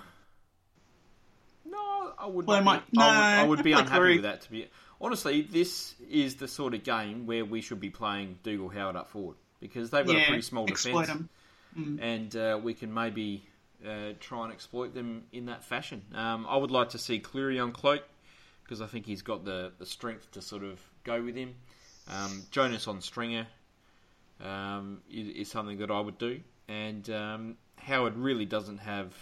[1.69, 2.47] no, I would.
[2.47, 4.43] Well, not I might- be, I would, I would be unhappy with that.
[4.43, 4.69] To be
[5.01, 9.11] honestly, this is the sort of game where we should be playing Dougal Howard up
[9.11, 11.29] forward because they've got yeah, a pretty small defence, him.
[12.01, 13.45] and uh, we can maybe
[13.87, 16.03] uh, try and exploit them in that fashion.
[16.15, 18.05] Um, I would like to see Clurey on Cloke
[18.63, 21.55] because I think he's got the, the strength to sort of go with him.
[22.09, 23.47] Um, Jonas on Stringer
[24.43, 29.15] um, is, is something that I would do, and um, Howard really doesn't have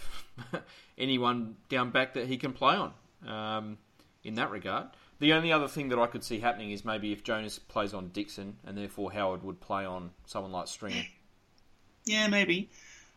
[0.97, 2.93] anyone down back that he can play on
[3.27, 3.77] um,
[4.23, 4.87] in that regard.
[5.19, 8.09] The only other thing that I could see happening is maybe if Jonas plays on
[8.09, 11.03] Dixon, and therefore Howard would play on someone like Stringer.
[12.05, 12.69] Yeah, maybe.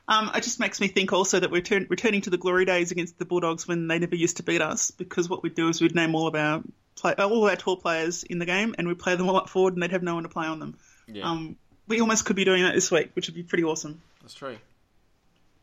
[0.09, 2.91] Um, it just makes me think also that we're turn- returning to the glory days
[2.91, 4.91] against the Bulldogs when they never used to beat us.
[4.91, 6.63] Because what we'd do is we'd name all of our
[6.97, 9.49] play- all of our tall players in the game, and we'd play them all up
[9.49, 10.77] forward, and they'd have no one to play on them.
[11.07, 14.01] Yeah, Um, we almost could be doing that this week, which would be pretty awesome.
[14.23, 14.57] that's true.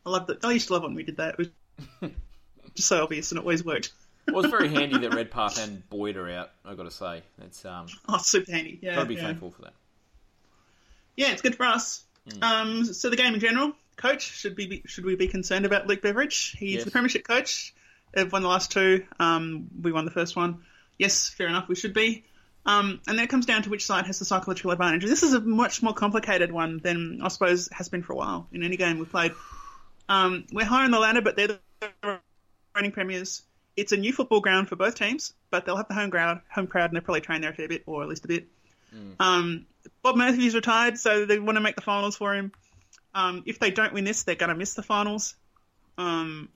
[0.06, 0.42] I love that.
[0.44, 1.34] I used to love when we did that.
[1.38, 1.50] It
[2.00, 2.10] was
[2.74, 3.92] just so obvious, and it always worked.
[4.32, 6.50] Well, it's very handy that Redpath and Boyd are out.
[6.64, 8.78] I've got to say, it's um, Oh, super handy.
[8.82, 9.22] Yeah, got to be yeah.
[9.22, 9.72] thankful for that.
[11.16, 12.04] Yeah, it's good for us.
[12.30, 12.42] Hmm.
[12.42, 16.02] Um, so the game in general, coach should be should we be concerned about Luke
[16.02, 16.54] Beveridge?
[16.58, 16.84] He's Yes.
[16.84, 17.74] the premiership coach.
[18.14, 19.04] They've won the last two.
[19.18, 20.62] Um, we won the first one.
[20.98, 21.68] Yes, fair enough.
[21.68, 22.24] We should be.
[22.66, 25.04] Um, and then it comes down to which side has the psychological advantage.
[25.04, 28.46] This is a much more complicated one than I suppose has been for a while
[28.52, 29.32] in any game we've played.
[30.08, 31.58] Um, we're higher on the ladder, but they're
[32.02, 32.18] the
[32.74, 33.42] reigning premiers.
[33.78, 36.66] It's a new football ground for both teams, but they'll have the home ground, home
[36.66, 38.46] crowd, and they'll probably train there a fair bit, or at least a bit.
[39.20, 39.66] Um,
[40.02, 42.52] Bob Murphy's retired, so they want to make the finals for him.
[43.14, 45.34] Um, if they don't win this, they're going to miss the finals.
[45.96, 46.48] Um,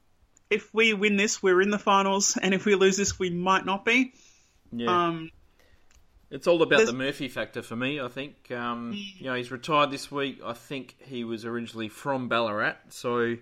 [0.50, 3.64] if we win this, we're in the finals, and if we lose this, we might
[3.64, 4.12] not be.
[4.72, 5.06] Yeah.
[5.06, 5.30] Um,
[6.30, 8.00] It's all about the Murphy factor for me.
[8.00, 10.40] I think um, you know he's retired this week.
[10.44, 13.36] I think he was originally from Ballarat, so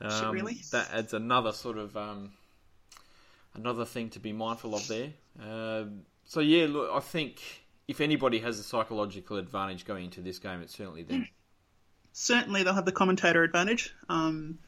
[0.00, 0.60] um, really?
[0.72, 2.32] that adds another sort of um,
[3.54, 5.12] another thing to be mindful of there.
[5.42, 7.40] Um so yeah, look, I think
[7.86, 11.28] if anybody has a psychological advantage going into this game, it's certainly them.
[12.12, 13.94] certainly, they'll have the commentator advantage.
[14.08, 14.58] Um,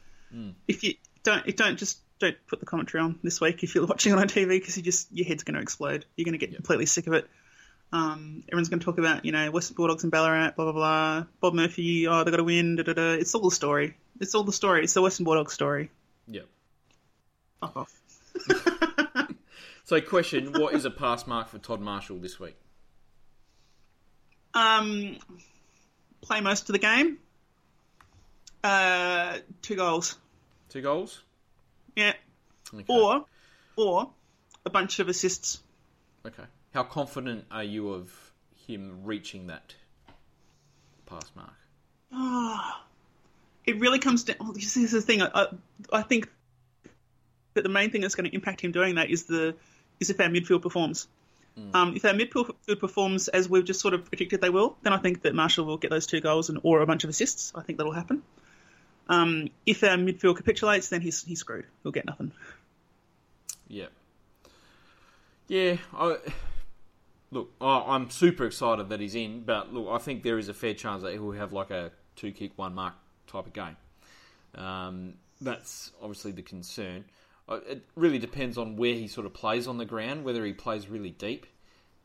[0.67, 4.13] If you don't, don't just don't put the commentary on this week if you're watching
[4.13, 6.05] it on TV because you just your head's going to explode.
[6.15, 7.27] You're going to get completely sick of it.
[7.91, 11.25] Um, everyone's going to talk about you know Western Bulldogs and Ballarat, blah blah blah.
[11.39, 12.75] Bob Murphy, oh they got to win.
[12.75, 13.13] Da, da, da.
[13.13, 13.95] It's all the story.
[14.19, 14.83] It's all the story.
[14.83, 15.89] It's the Western Bulldogs story.
[16.27, 16.45] Yep.
[17.61, 17.99] Fuck off.
[19.87, 22.57] So, question: What is a pass mark for Todd Marshall this week?
[24.53, 25.15] Um,
[26.19, 27.19] play most of the game.
[28.61, 30.17] Uh, two goals.
[30.67, 31.23] Two goals.
[31.95, 32.11] Yeah.
[32.73, 32.83] Okay.
[32.89, 33.23] Or,
[33.77, 34.09] or
[34.65, 35.63] a bunch of assists.
[36.25, 36.43] okay.
[36.73, 38.11] How confident are you of
[38.67, 39.73] him reaching that
[41.05, 42.73] pass mark?
[43.65, 44.35] It really comes down.
[44.41, 45.21] Well, this is the thing.
[45.21, 45.47] I, I,
[45.93, 46.29] I think
[47.53, 49.55] that the main thing that's going to impact him doing that is the
[49.99, 51.07] is if our midfield performs.
[51.73, 54.97] Um, if our midfield performs as we've just sort of predicted they will, then I
[54.97, 57.51] think that Marshall will get those two goals and or a bunch of assists.
[57.55, 58.21] I think that'll happen.
[59.09, 61.65] Um, if our midfield capitulates, then he's he's screwed.
[61.81, 62.31] He'll get nothing.
[63.67, 63.87] Yeah.
[65.47, 66.17] Yeah, I
[67.31, 70.53] look, I, I'm super excited that he's in, but look, I think there is a
[70.53, 72.93] fair chance that he'll have like a two kick, one mark
[73.27, 73.77] type of game.
[74.55, 77.05] Um, that's obviously the concern.
[77.49, 80.53] Uh, It really depends on where he sort of plays on the ground, whether he
[80.53, 81.45] plays really deep.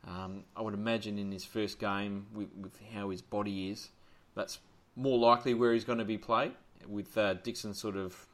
[0.07, 3.88] Um, I would imagine in his first game, with, with how his body is,
[4.35, 4.59] that's
[4.96, 6.52] more likely where he's going to be played,
[6.88, 8.26] with uh, Dixon sort of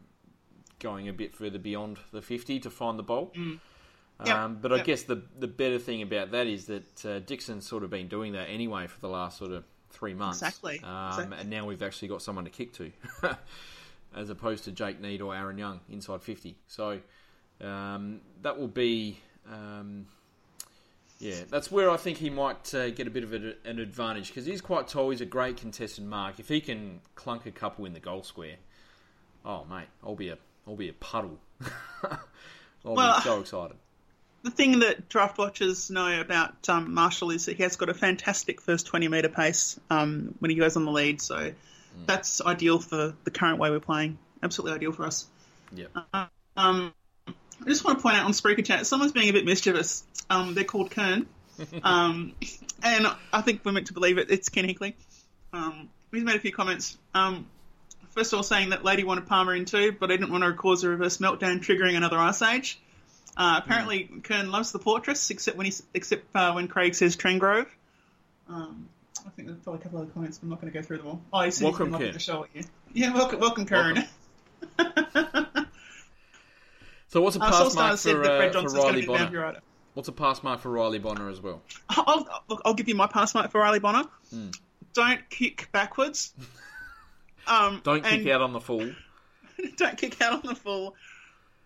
[0.79, 3.33] going a bit further beyond the 50 to find the ball.
[4.25, 4.87] Yep, Um, but I yep.
[4.87, 8.33] guess the the better thing about that is that uh, Dixon's sort of been doing
[8.33, 10.39] that anyway for the last sort of three months.
[10.43, 11.39] Exactly, Um, exactly.
[11.39, 12.91] And now we've actually got someone to kick to,
[14.17, 16.57] as opposed to Jake Neade or Aaron Young inside 50.
[16.67, 17.01] So
[17.61, 19.19] um, that will be.
[19.51, 20.07] Um,
[21.21, 24.29] yeah, that's where I think he might uh, get a bit of a, an advantage
[24.29, 25.11] because he's quite tall.
[25.11, 26.39] He's a great contested mark.
[26.39, 28.57] If he can clunk a couple in the goal square,
[29.45, 31.39] oh mate, I'll be a I'll be a puddle.
[32.85, 33.77] I'll Well, be so excited.
[34.45, 37.95] the thing that draft watchers know about um, Marshall is that he has got a
[37.95, 41.21] fantastic first 20 metre pace um, when he goes on the lead.
[41.21, 41.53] So
[42.07, 44.19] that's ideal for the current way we're playing.
[44.43, 45.27] Absolutely ideal for us.
[45.75, 45.91] Yep.
[46.57, 46.93] Um,
[47.27, 50.05] I just want to point out on Spreaker Chat, someone's being a bit mischievous.
[50.31, 51.27] Um, they're called Kern.
[51.83, 52.35] um,
[52.83, 54.31] and I think we're meant to believe it.
[54.31, 54.95] It's Ken Hinkley.
[55.53, 56.97] Um, he's made a few comments.
[57.15, 57.47] Um,
[58.11, 60.53] first of all, saying that Lady wanted Palmer in too, but I didn't want to
[60.53, 62.81] cause a reverse meltdown, triggering another ice age.
[63.37, 67.69] Uh, apparently, Kern loves the fortress, except when he except uh, when Craig says Trengrove.
[68.49, 68.89] Um,
[69.29, 70.39] I think there's probably a couple other comments.
[70.39, 71.23] but I'm not going to go through them all.
[71.33, 72.65] Oh, said he's Welcome, the show you.
[72.95, 74.05] Yeah, welcome, welcome, Kern.
[74.79, 75.45] Welcome.
[77.11, 79.07] So what's a Uh, pass Solstar mark for, uh, for Johnson's going to Riley be
[79.07, 79.61] the boundary Bonner?
[79.95, 81.63] What's a pass mark for Riley Bonner as well?
[81.89, 84.05] I'll, look, I'll give you my pass mark for Riley Bonner.
[84.31, 84.49] Hmm.
[84.95, 86.35] Don't kick backwards.
[87.47, 88.93] Um, Don't kick out on the full,
[89.79, 90.95] Don't kick out on the full.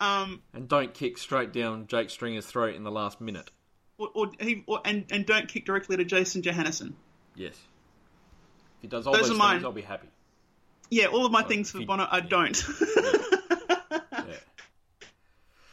[0.01, 3.51] Um, and don't kick straight down Jake Stringer's throat in the last minute.
[3.98, 6.92] or, or, he, or and, and don't kick directly to Jason Johannisen.
[7.35, 7.53] Yes.
[7.55, 9.64] If he does all Those those, things, mine.
[9.64, 10.09] I'll be happy.
[10.90, 12.62] Yeah, all of my things for he- Bonner I don't.
[12.81, 13.12] Yeah.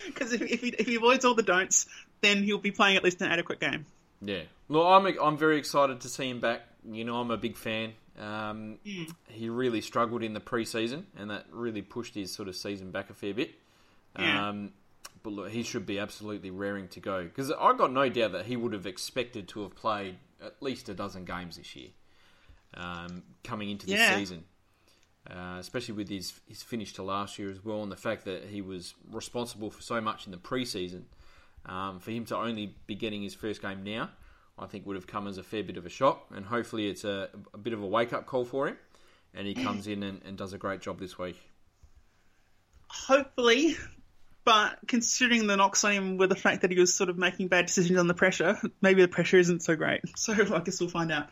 [0.06, 1.86] Because if, if, he, if he avoids all the don'ts,
[2.22, 3.86] then he'll be playing at least an adequate game.
[4.22, 4.42] Yeah.
[4.68, 6.62] Look, I'm I'm very excited to see him back.
[6.90, 7.94] You know, I'm a big fan.
[8.20, 8.80] Um,
[9.28, 13.10] He really struggled in the preseason, and that really pushed his sort of season back
[13.10, 13.52] a fair bit.
[14.18, 14.50] Yeah.
[14.50, 14.72] Um,
[15.22, 18.46] but look, he should be absolutely raring to go because I've got no doubt that
[18.46, 21.90] he would have expected to have played at least a dozen games this year,
[22.76, 24.18] um, coming into the Yeah.
[24.18, 24.46] season.
[25.30, 28.46] Uh, especially with his his finish to last year as well, and the fact that
[28.46, 31.04] he was responsible for so much in the preseason.
[31.66, 34.10] Um, for him to only be getting his first game now,
[34.58, 37.04] I think would have come as a fair bit of a shock, and hopefully it's
[37.04, 38.78] a, a bit of a wake up call for him,
[39.34, 41.38] and he comes in and, and does a great job this week.
[42.88, 43.76] Hopefully,
[44.50, 47.50] but considering the knocks on him with the fact that he was sort of making
[47.50, 50.02] bad decisions on the pressure, maybe the pressure isn't so great.
[50.16, 51.28] So I guess we'll find out.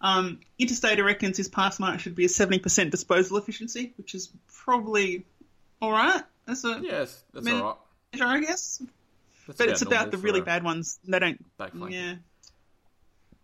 [0.00, 4.30] Um, Interstater reckons his pass mark should be a 70% disposal efficiency, which is
[4.64, 5.26] probably
[5.80, 6.22] all right.
[6.46, 7.76] That's a Yes, that's Man- all right.
[8.12, 8.80] measure, I guess.
[9.48, 11.00] That's But it's about the really bad ones.
[11.04, 11.44] They don't.
[11.90, 12.14] Yeah.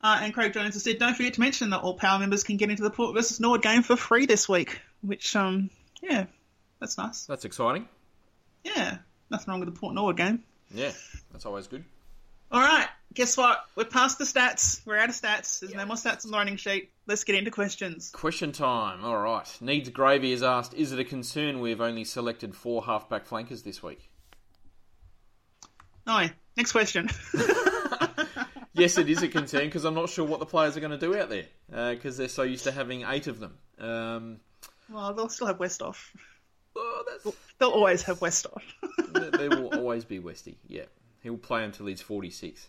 [0.00, 2.56] Uh, and Craig Jones has said, don't forget to mention that all Power members can
[2.56, 4.80] get into the Port versus Nord game for free this week.
[5.02, 6.26] Which, um, yeah,
[6.78, 7.26] that's nice.
[7.26, 7.88] That's exciting.
[8.62, 8.98] Yeah,
[9.30, 10.42] nothing wrong with the Port Nord game.
[10.72, 10.92] Yeah,
[11.32, 11.84] that's always good.
[12.50, 13.64] All right, guess what?
[13.76, 14.80] We're past the stats.
[14.86, 15.60] We're out of stats.
[15.60, 16.90] There's no more stats on the running sheet.
[17.06, 18.10] Let's get into questions.
[18.10, 19.04] Question time.
[19.04, 19.46] All right.
[19.60, 23.82] Needs Gravy has asked, is it a concern we've only selected four halfback flankers this
[23.82, 24.10] week?
[26.06, 27.10] No, next question.
[28.78, 30.98] Yes, it is a concern because I'm not sure what the players are going to
[30.98, 31.46] do out there
[31.94, 33.58] because they're so used to having eight of them.
[33.78, 34.40] Um,
[34.88, 35.96] well, they'll still have Westhoff.
[36.80, 38.62] Oh, that's, They'll always have Westhoff.
[39.12, 40.56] there there will always be Westy.
[40.68, 40.84] Yeah,
[41.22, 42.68] he will play until he's 46.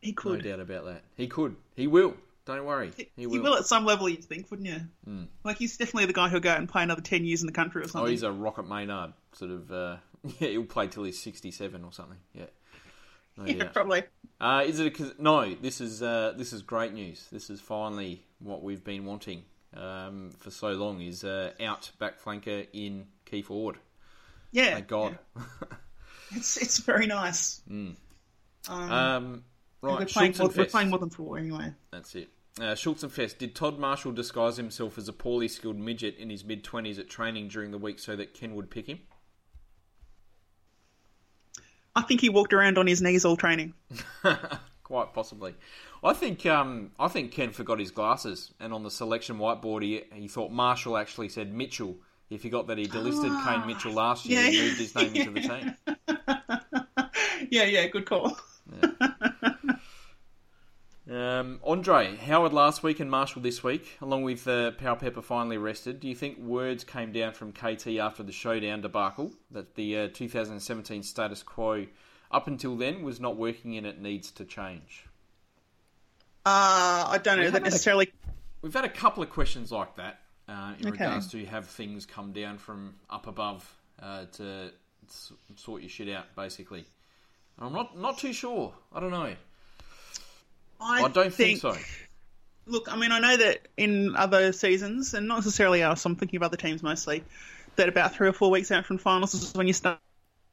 [0.00, 0.44] he could.
[0.44, 1.02] No doubt about that.
[1.16, 1.56] He could.
[1.76, 2.14] He will.
[2.46, 2.90] Don't worry.
[2.96, 3.42] He He will.
[3.42, 5.26] will at some level, you'd think, wouldn't you?
[5.44, 7.52] Like, he's definitely the guy who'll go out and play another 10 years in the
[7.52, 8.02] country or something.
[8.06, 9.72] Oh, he's a Rocket Maynard sort of.
[9.72, 9.96] Uh,
[10.38, 12.18] yeah, he'll play till he's 67 or something.
[12.34, 12.44] Yeah.
[13.38, 13.72] No yeah, doubt.
[13.74, 14.02] probably.
[14.40, 14.98] Uh, is it?
[15.00, 15.54] A, no.
[15.54, 17.26] This is uh, this is great news.
[17.32, 19.42] This is finally what we've been wanting
[19.76, 21.00] um, for so long.
[21.00, 23.76] Is uh, out back flanker in key forward.
[24.52, 24.74] Yeah.
[24.74, 25.18] Thank God.
[26.34, 27.60] It's, it's very nice.
[28.66, 29.44] Um,
[29.82, 31.74] we're, right, playing Schulz more, we're playing more than four anyway.
[31.90, 32.30] That's it.
[32.58, 33.38] Uh, Schulz and Fest.
[33.38, 37.10] Did Todd Marshall disguise himself as a poorly skilled midget in his mid twenties at
[37.10, 39.00] training during the week so that Ken would pick him?
[41.94, 43.74] I think he walked around on his knees all training.
[44.84, 45.54] Quite possibly.
[46.02, 50.02] I think um, I think Ken forgot his glasses, and on the selection whiteboard, he,
[50.12, 51.96] he thought Marshall actually said Mitchell.
[52.28, 54.46] He forgot that he delisted Kane Mitchell last year yeah.
[54.46, 55.74] and moved his name into the team.
[57.50, 58.38] Yeah, yeah, good call.
[61.10, 65.58] Um, Andre, Howard last week and Marshall this week, along with uh, Power Pepper finally
[65.58, 66.00] rested.
[66.00, 70.08] Do you think words came down from KT after the showdown debacle that the uh,
[70.14, 71.86] 2017 status quo
[72.34, 75.06] up until then was not working and it needs to change?
[76.46, 78.12] Uh, I don't know that haven't- necessarily.
[78.60, 81.04] We've had a couple of questions like that uh, in Okay.
[81.04, 83.70] regards to have things come down from up above
[84.02, 84.72] uh, to
[85.06, 86.84] s- sort your shit out, basically.
[87.58, 88.74] I'm not not too sure.
[88.92, 89.32] I don't know.
[90.80, 91.76] I, I don't think, so.
[92.66, 96.38] Look, I mean, I know that in other seasons, and not necessarily us, I'm thinking
[96.38, 97.22] of other teams mostly,
[97.76, 99.98] that about three or four weeks out from finals is when you start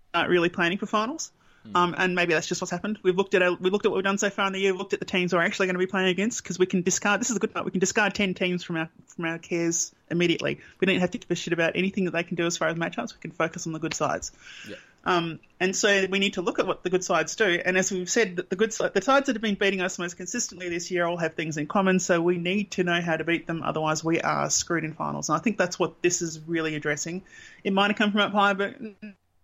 [0.10, 1.32] start really planning for finals.
[1.64, 1.76] Hmm.
[1.76, 3.00] Um, and maybe that's just what's happened.
[3.04, 4.72] We've looked at we looked at what we've done so far in the year.
[4.72, 6.82] We've looked at the teams we're actually going to be playing against because we can
[6.82, 7.22] discard.
[7.22, 7.66] This is a good part.
[7.66, 10.60] We can discard ten teams from our from our cares immediately.
[10.80, 12.70] We don't have to give a shit about anything that they can do as far
[12.70, 13.14] as matchups.
[13.14, 14.32] We can focus on the good sides.
[14.68, 14.76] Yeah.
[15.04, 17.60] Um, and so we need to look at what the good sides do.
[17.66, 20.16] And as we've said, the good side, the sides that have been beating us most
[20.16, 22.00] consistently this year all have things in common.
[22.00, 23.64] So we need to know how to beat them.
[23.64, 25.30] Otherwise, we are screwed in finals.
[25.30, 27.24] And I think that's what this is really addressing.
[27.64, 28.76] It might have come from up high, but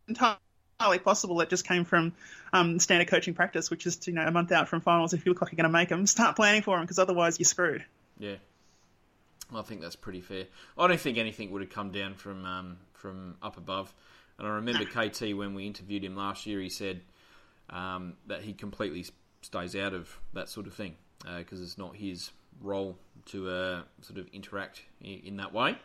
[0.07, 0.37] entirely
[0.79, 2.13] possible it just came from
[2.53, 5.13] um, standard coaching practice, which is you know a month out from finals.
[5.13, 7.39] If you look like you're going to make them, start planning for them because otherwise
[7.39, 7.83] you're screwed.
[8.19, 8.35] Yeah,
[9.53, 10.45] I think that's pretty fair.
[10.77, 13.93] I don't think anything would have come down from um, from up above.
[14.37, 17.01] And I remember KT when we interviewed him last year, he said
[17.69, 19.05] um, that he completely
[19.41, 20.95] stays out of that sort of thing
[21.37, 22.31] because it's not his
[22.61, 25.77] role to uh, sort of interact in, in that way.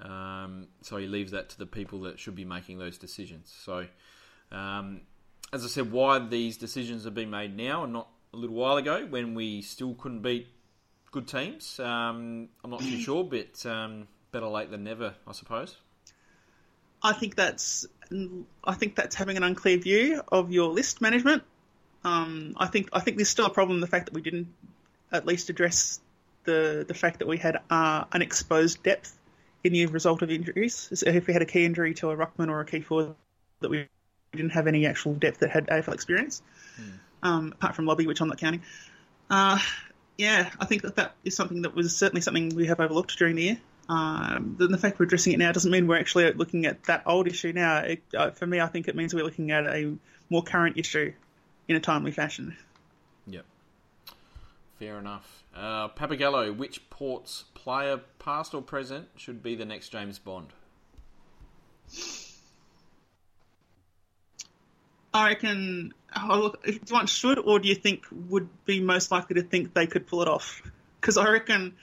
[0.00, 3.52] Um, so he leaves that to the people that should be making those decisions.
[3.64, 3.86] So,
[4.52, 5.02] um,
[5.52, 8.76] as I said, why these decisions have been made now and not a little while
[8.76, 10.48] ago when we still couldn't beat
[11.10, 11.80] good teams.
[11.80, 15.76] Um, I'm not too sure, but um, better late than never, I suppose.
[17.02, 17.86] I think that's
[18.64, 21.42] I think that's having an unclear view of your list management.
[22.04, 24.48] Um, I think I think there's still a problem the fact that we didn't
[25.12, 26.00] at least address
[26.44, 29.16] the the fact that we had uh, unexposed depth
[29.64, 30.88] in the result of injuries.
[30.94, 33.14] So if we had a key injury to a ruckman or a key forward
[33.60, 33.86] that we
[34.32, 36.42] didn't have any actual depth that had AFL experience,
[37.22, 38.62] um, apart from Lobby, which I'm not counting.
[39.30, 39.58] Uh,
[40.16, 43.36] yeah, I think that that is something that was certainly something we have overlooked during
[43.36, 43.58] the year.
[43.88, 47.04] Um, the, the fact we're addressing it now doesn't mean we're actually looking at that
[47.06, 47.78] old issue now.
[47.78, 49.96] It, uh, for me, I think it means we're looking at a
[50.28, 51.12] more current issue
[51.68, 52.56] in a timely fashion.
[53.26, 53.46] Yep.
[54.78, 55.44] Fair enough.
[55.56, 60.48] Uh, Papagallo, which Ports player, past or present, should be the next James Bond?
[65.18, 65.92] I reckon.
[66.16, 69.42] Oh, look, do you want should or do you think would be most likely to
[69.42, 70.62] think they could pull it off?
[71.00, 71.74] Because I reckon,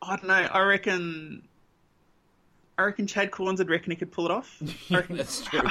[0.00, 0.34] I don't know.
[0.34, 1.42] I reckon,
[2.78, 4.62] I reckon Chad Cornes would reckon he could pull it off.
[4.90, 5.62] Reckon, That's true.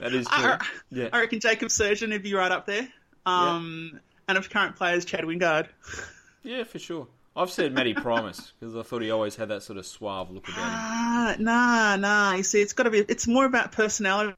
[0.00, 0.44] That is true.
[0.50, 1.08] I, Yeah.
[1.12, 2.88] I reckon Jacob Surjan would be right up there.
[3.26, 5.68] Um, and of current players, Chad Wingard.
[6.46, 7.08] Yeah, for sure.
[7.34, 10.46] I've said Matty Primus because I thought he always had that sort of suave look
[10.46, 10.62] about him.
[10.66, 12.34] Ah, nah, nah.
[12.34, 12.98] You see, it's got to be.
[12.98, 14.36] It's more about personality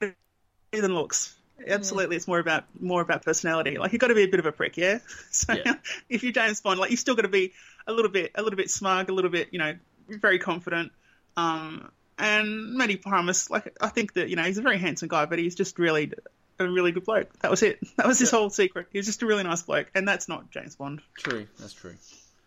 [0.00, 1.34] than looks.
[1.66, 3.78] Absolutely, it's more about more about personality.
[3.78, 4.98] Like you've got to be a bit of a prick, yeah.
[5.30, 5.74] So Yeah.
[6.08, 7.52] if you're James Bond, like you've still got to be
[7.86, 9.74] a little bit, a little bit smug, a little bit, you know,
[10.08, 10.92] very confident.
[11.36, 15.26] Um, and Matty Primus, like I think that you know he's a very handsome guy,
[15.26, 16.12] but he's just really
[16.58, 17.32] a really good bloke.
[17.40, 17.78] That was it.
[17.96, 18.88] That was his whole secret.
[18.92, 21.00] He was just a really nice bloke, and that's not James Bond.
[21.18, 21.94] True, that's true.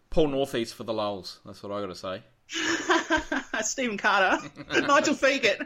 [0.09, 1.39] Paul Northeast for the lulls.
[1.45, 2.22] That's what I got to say.
[3.62, 5.59] Stephen Carter, Nigel Fiegert.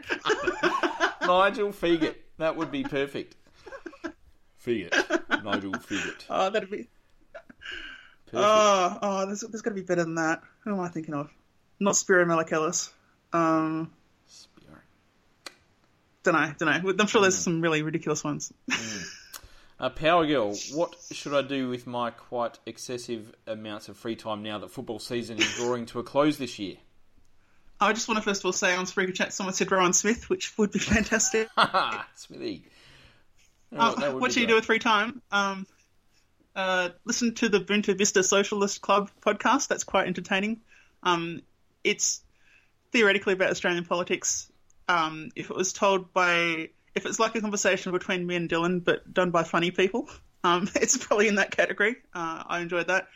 [1.26, 2.14] Nigel Fiegert.
[2.38, 3.36] That would be perfect.
[4.64, 4.92] Fiegert.
[5.44, 6.24] Nigel Fiegert.
[6.28, 6.88] Oh, that'd be.
[8.26, 8.34] Perfect.
[8.34, 10.42] Oh, oh, there's, there's got to be better than that.
[10.64, 11.30] Who am I thinking of?
[11.78, 12.90] Not Spiro Malakellis.
[13.32, 13.92] Um,
[14.26, 14.80] Spirit.
[16.22, 16.94] don't know, don't know.
[16.98, 18.52] I'm sure there's some really ridiculous ones.
[19.78, 24.42] Uh, Power Girl, what should I do with my quite excessive amounts of free time
[24.42, 26.76] now that football season is drawing to a close this year?
[27.80, 30.30] I just want to first of all say on Spreaker Chat, someone said Rowan Smith,
[30.30, 31.48] which would be fantastic.
[32.14, 32.64] Smithy.
[33.72, 35.20] Oh, Um, what should you do with free time?
[35.30, 35.66] Um,
[36.54, 39.68] uh, listen to the Bunta Vista Socialist Club podcast.
[39.68, 40.60] That's quite entertaining.
[41.02, 41.42] Um,
[41.84, 42.22] it's
[42.92, 44.50] theoretically about Australian politics.
[44.88, 48.82] Um, if it was told by, if it's like a conversation between me and Dylan,
[48.82, 50.08] but done by funny people,
[50.44, 51.96] um, it's probably in that category.
[52.14, 53.08] Uh, I enjoyed that.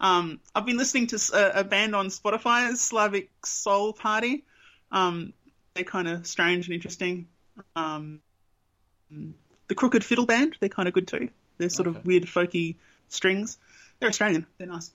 [0.00, 4.44] Um, I've been listening to a band on Spotify, Slavic Soul Party.
[4.90, 5.32] Um,
[5.74, 7.28] they're kind of strange and interesting.
[7.76, 8.20] Um,
[9.68, 11.28] the Crooked Fiddle Band, they're kind of good too.
[11.58, 11.98] They're sort Okay.
[11.98, 12.76] of weird, folky
[13.08, 13.58] strings.
[13.98, 14.46] They're Australian.
[14.58, 14.90] They're nice.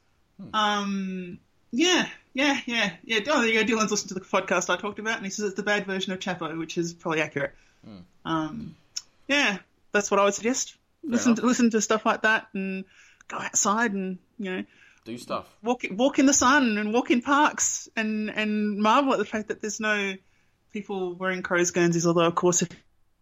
[0.54, 1.38] Um,
[1.72, 3.20] yeah, yeah, yeah, yeah.
[3.28, 3.74] Oh, there you go.
[3.76, 6.12] Dylan's listened to the podcast I talked about, and he says it's the bad version
[6.14, 7.54] of Chapo, which is probably accurate.
[8.26, 8.76] Um,
[9.28, 9.60] yeah,
[9.92, 10.76] that's what I would suggest.
[11.04, 11.42] listen enough.
[11.42, 12.86] to listen to stuff like that, and
[13.28, 14.64] go outside, and you know,
[15.06, 15.48] Do stuff.
[15.62, 19.50] walk walk in the sun, and walk in parks, and and marvel at the fact
[19.50, 20.16] that there's no
[20.74, 22.06] people wearing crow's guernseys.
[22.08, 22.70] Although, of course, if,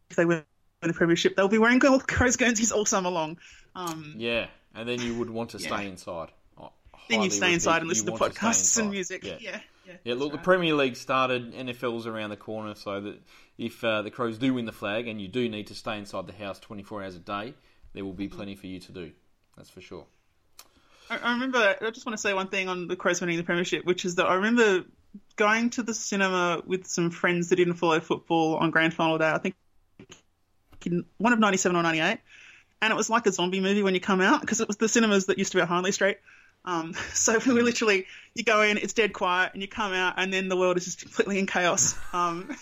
[0.09, 0.43] if they win
[0.81, 3.37] the premiership, they'll be wearing crow's guernseys all summer long.
[3.75, 5.75] Um, Yeah, and then you would want to Yeah.
[5.75, 6.29] stay inside.
[6.57, 6.69] I
[7.09, 9.25] then you stay inside and listen to podcasts and music.
[9.25, 9.37] Yeah.
[9.41, 9.93] Yeah, yeah.
[10.05, 10.37] Yeah, look, the.
[10.37, 11.53] Premier League started.
[11.53, 13.21] NFL's around the corner, so that
[13.57, 16.27] if uh, the Crows do win the flag, and you do need to stay inside
[16.27, 17.53] the house 24 hours a day,
[17.91, 19.11] there will be plenty for you to do.
[19.57, 20.05] That's for sure.
[21.09, 21.75] I, I remember.
[21.81, 24.15] I just want to say one thing on the Crows winning the premiership, which is
[24.15, 24.85] that I remember
[25.35, 29.29] going to the cinema with some friends that didn't follow football on grand final day.
[29.29, 29.55] I think
[30.85, 32.19] in one of '97 or '98,
[32.81, 34.89] and it was like a zombie movie when you come out because it was the
[34.89, 36.17] cinemas that used to be at Hindley Street.
[36.65, 38.05] Um, so we literally,
[38.35, 40.85] you go in, it's dead quiet, and you come out, and then the world is
[40.85, 41.95] just completely in chaos.
[42.13, 42.55] Um,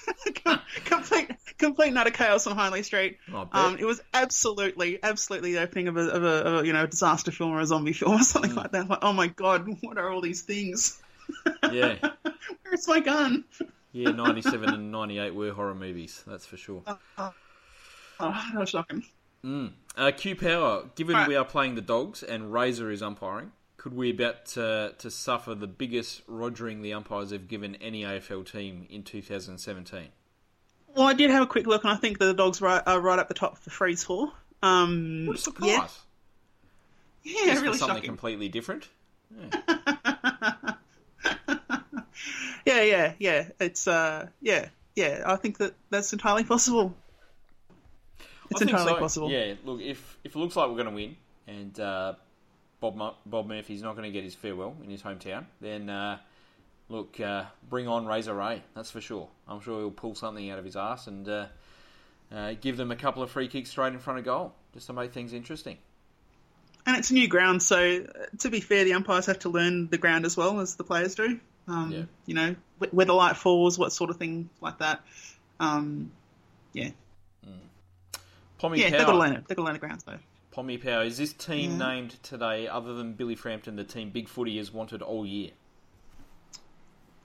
[0.86, 3.18] complete, complete and utter chaos on Hindley Street.
[3.52, 6.88] Um, it was absolutely, absolutely the opening of a, of a, of a you know
[6.88, 8.90] disaster film or a zombie film or something like that.
[8.90, 11.00] Like, oh my god, what are all these things?
[11.72, 11.96] Yeah,
[12.64, 13.46] Where's my gun?
[13.94, 14.12] yeah.
[14.12, 16.24] 97 and 98 were horror movies.
[16.28, 16.84] That's for sure.
[17.18, 17.34] Oh,
[18.20, 19.04] that was shocking.
[19.44, 20.90] Uh, Q Power.
[20.96, 21.28] Given Right.
[21.28, 25.56] we are playing the Dogs and Razor is umpiring, could we about to, to suffer
[25.56, 30.10] the biggest rogering the umpires have given any AFL team in 2017?
[30.96, 33.02] Well, I did have a quick look, and I think that the dogs right, are
[33.02, 34.32] right up the top for freeze for.
[34.62, 36.00] Um, What a surprise!
[37.24, 38.08] Yeah, yeah, Just really something shocking.
[38.08, 38.88] completely different.
[42.64, 43.48] Yeah, yeah, yeah.
[43.60, 45.24] It's uh, yeah, yeah.
[45.26, 46.94] I think that that's entirely possible.
[48.52, 49.00] It's entirely so.
[49.00, 49.32] possible.
[49.32, 51.18] Yeah, look, if if it looks like we're going to win,
[51.48, 52.14] and uh,
[52.82, 56.18] Bob Bob Murphy's not going to get his farewell in his hometown, then uh,
[56.90, 58.64] look, uh, bring on Razor Ray.
[58.76, 59.30] That's for sure.
[59.48, 61.46] I'm sure he'll pull something out of his ass and uh,
[62.36, 64.94] uh, give them a couple of free kicks straight in front of goal, just to
[64.94, 65.78] make things interesting.
[66.86, 70.00] And it's new ground, so uh, to be fair, the umpires have to learn the
[70.00, 71.40] ground as well as the players do.
[71.68, 72.04] Um, Yeah.
[72.26, 72.56] You know,
[72.90, 75.02] where the light falls, what sort of thing like that.
[75.60, 76.12] Um,
[76.74, 76.90] yeah.
[78.58, 79.48] Pommy Yeah, they've got to learn it.
[79.48, 80.20] They've got to learn the grounds though.
[80.52, 81.04] Pommy Power.
[81.04, 81.94] Is this team Yeah.
[81.94, 85.52] named today, other than Billy Frampton, the team Big Footy has wanted all year?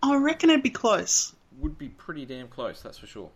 [0.03, 1.35] I reckon it'd be close.
[1.59, 3.31] Would be pretty damn close, that's for sure.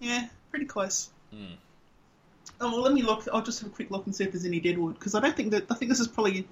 [0.00, 1.10] Yeah, pretty close.
[1.30, 1.54] Hmm.
[2.60, 3.26] Oh, well, let me look.
[3.32, 5.34] I'll just have a quick look and see if there's any Deadwood because I don't
[5.36, 5.64] think that.
[5.70, 6.46] I think this is probably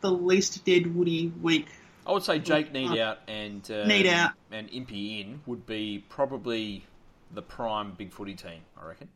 [0.00, 1.66] the least Deadwoody week.
[2.06, 4.32] I would say Jake Neade out and um, Neade out.
[4.50, 6.84] and Impy in would be probably
[7.32, 8.60] the prime Big Footy team.
[8.80, 9.08] I reckon.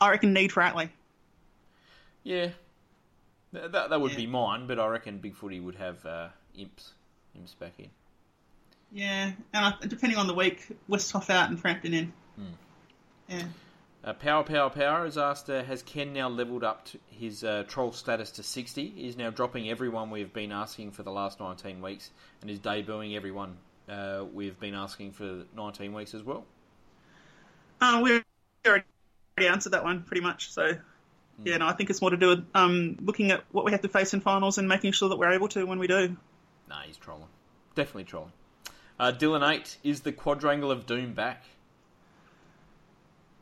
[0.00, 0.90] I reckon Neade for Atley.
[2.26, 2.50] Yeah,
[3.52, 4.16] Th- that that would Yeah.
[4.16, 6.92] be mine, but I reckon Big Footy would have uh, Imps
[7.36, 7.90] Imps back in.
[8.90, 12.12] Yeah, and I, depending on the week, Westhoff out and Frampton in.
[12.34, 12.42] Hmm.
[13.28, 13.42] Yeah.
[14.04, 17.64] Uh, Power Power Power has asked, uh, has Ken now levelled up to his uh,
[17.68, 18.90] troll status to 60?
[18.90, 22.10] He's now dropping everyone we've been asking for the last 19 weeks
[22.40, 23.56] and is debuting everyone
[23.88, 26.44] uh, we've been asking for 19 weeks as well.
[27.80, 28.20] Uh, we
[28.66, 28.84] already
[29.38, 30.52] answered that one pretty much.
[30.52, 30.76] So,
[31.44, 33.82] yeah, no, I think it's more to do with um, looking at what we have
[33.82, 36.16] to face in finals and making sure that we're able to when we do.
[36.68, 37.28] Nah, he's trolling.
[37.74, 38.32] Definitely trolling.
[38.98, 41.44] Uh, Dylan 8, is the Quadrangle of Doom back?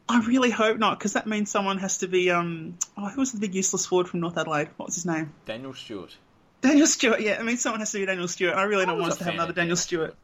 [0.09, 2.31] I really hope not, because that means someone has to be.
[2.31, 4.69] Um, oh, who was the big useless forward from North Adelaide?
[4.77, 5.33] What was his name?
[5.47, 6.15] Daniel Stewart.
[6.61, 7.21] Daniel Stewart.
[7.21, 8.55] Yeah, I mean, someone has to be Daniel Stewart.
[8.55, 10.15] I really don't want us to have another Daniel Stewart.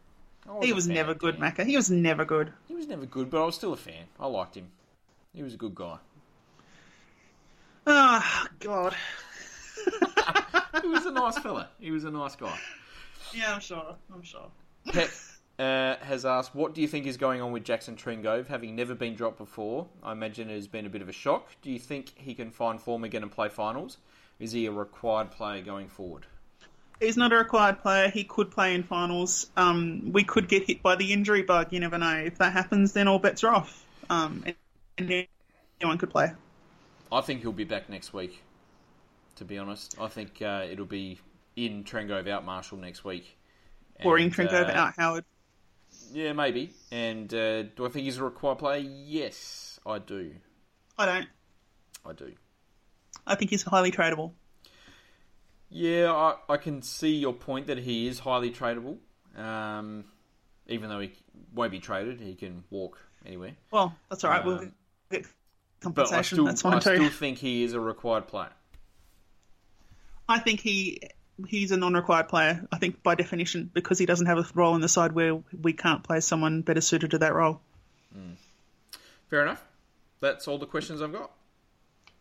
[0.48, 1.38] I He was never good.
[1.38, 1.64] Macca.
[1.64, 2.52] He was never good.
[2.68, 4.04] He was never good, but I was still a fan.
[4.18, 4.68] I liked him.
[5.32, 5.98] He was a good guy.
[7.87, 8.95] Oh, God.
[10.83, 11.68] He was a nice fella.
[11.78, 12.59] He was a nice guy.
[13.35, 13.97] Yeah, I'm sure.
[14.12, 14.51] I'm sure.
[14.87, 15.11] Pet
[15.59, 18.47] uh, has asked, "What do you think is going on with Jackson Trengove?
[18.49, 21.49] Having never been dropped before, I imagine it has been a bit of a shock.
[21.62, 23.99] Do you think he can find form again and play finals?
[24.39, 26.26] Is he a required player going forward?"
[27.01, 28.11] He's not a required player.
[28.11, 29.51] He could play in finals.
[29.57, 31.72] Um, we could get hit by the injury bug.
[31.72, 32.16] You never know.
[32.16, 33.87] If that happens, then all bets are off.
[34.11, 34.45] Um,
[34.99, 35.26] and
[35.81, 36.33] anyone could play.
[37.12, 38.42] I think he'll be back next week.
[39.36, 41.18] To be honest, I think uh, it'll be
[41.56, 43.38] in Trengove out Marshall next week.
[44.04, 45.24] Or in And, Trinko uh, out Howard.
[46.12, 46.72] Yeah, maybe.
[46.90, 48.78] And uh, do I think he's a required player?
[48.78, 50.32] Yes, I do.
[50.98, 51.28] I don't.
[52.06, 52.32] I do.
[53.26, 54.32] I think he's highly tradable.
[55.68, 58.98] Yeah, I, I can see your point that he is highly tradable.
[59.36, 60.04] Um,
[60.66, 61.12] even though he
[61.54, 63.54] won't be traded, he can walk anywhere.
[63.70, 64.44] Well, that's all right.
[64.44, 64.72] we'll Um,
[65.83, 66.97] get But I still, that's fine I too.
[66.97, 68.51] still think he is a required player.
[70.28, 71.01] I think he
[71.47, 72.66] he's a non-required player.
[72.70, 75.72] I think by definition because he doesn't have a role in the side where we
[75.72, 77.61] can't play someone better suited to that role.
[79.28, 79.64] Fair enough.
[80.20, 81.31] That's all the questions I've got.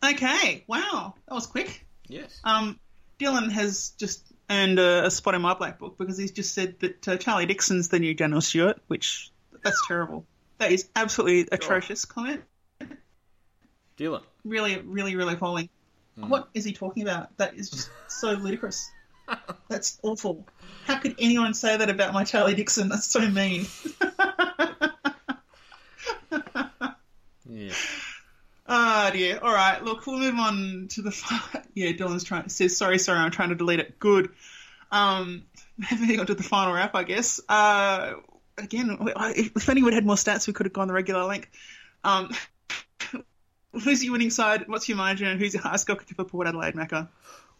[0.02, 0.64] Okay.
[0.66, 1.86] Wow, that was quick.
[2.08, 2.40] Yes.
[2.44, 2.80] Um,
[3.18, 6.80] Dylan has just earned a, a spot in my black book because he's just said
[6.80, 9.30] that uh, Charlie Dixon's the new Daniel Stewart, which
[9.62, 10.24] that's terrible.
[10.58, 12.42] That is absolutely atrocious comment.
[14.00, 14.22] Dylan.
[14.44, 15.68] Really, really, really appalling.
[16.16, 17.36] What is he talking about?
[17.38, 18.90] That is just so ludicrous.
[19.68, 20.46] That's awful.
[20.86, 22.88] How could anyone say that about my Charlie Dixon?
[22.88, 23.66] That's so mean.
[27.48, 27.72] Yeah.
[28.72, 29.40] Ah dear.
[29.42, 29.82] All right.
[29.82, 31.10] Look, we'll move on to the.
[31.74, 32.48] Yeah, Dylan's trying.
[32.48, 33.18] Says sorry, sorry.
[33.18, 33.98] I'm trying to delete it.
[33.98, 34.30] Good.
[34.92, 35.42] Um,
[35.90, 37.40] moving on to the final wrap, I guess.
[37.48, 38.14] Uh,
[38.56, 41.48] again, if anyone had more stats, we could have gone the regular length.
[42.04, 42.30] Um,
[43.72, 44.68] who's your winning side?
[44.68, 45.28] What's your margin?
[45.28, 47.08] And who's your highest kicker for Port Adelaide, Macca?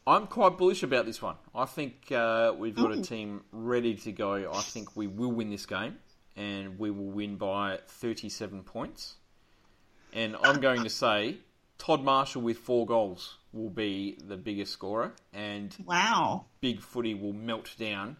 [0.07, 1.37] I'm quite bullish about this one.
[1.55, 4.51] I think uh, we've got a team ready to go.
[4.53, 5.99] I think we will win this game,
[6.37, 9.15] and we will win by 37 points.
[10.13, 11.37] And I'm going to say
[11.79, 16.47] Todd Marshall with four goals will be the biggest scorer, and Wow.
[16.61, 18.17] Big Footy will melt down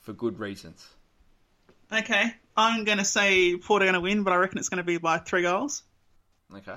[0.00, 0.86] for good reasons.
[1.90, 2.34] Okay.
[2.56, 4.84] I'm going to say Port are going to win, but I reckon it's going to
[4.84, 5.82] be by three goals.
[6.54, 6.76] Okay.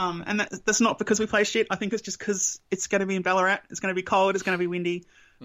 [0.00, 1.66] Um, and that, that's not because we play shit.
[1.70, 3.58] I think it's just because it's going to be in Ballarat.
[3.68, 4.34] It's going to be cold.
[4.34, 5.04] It's going to be windy.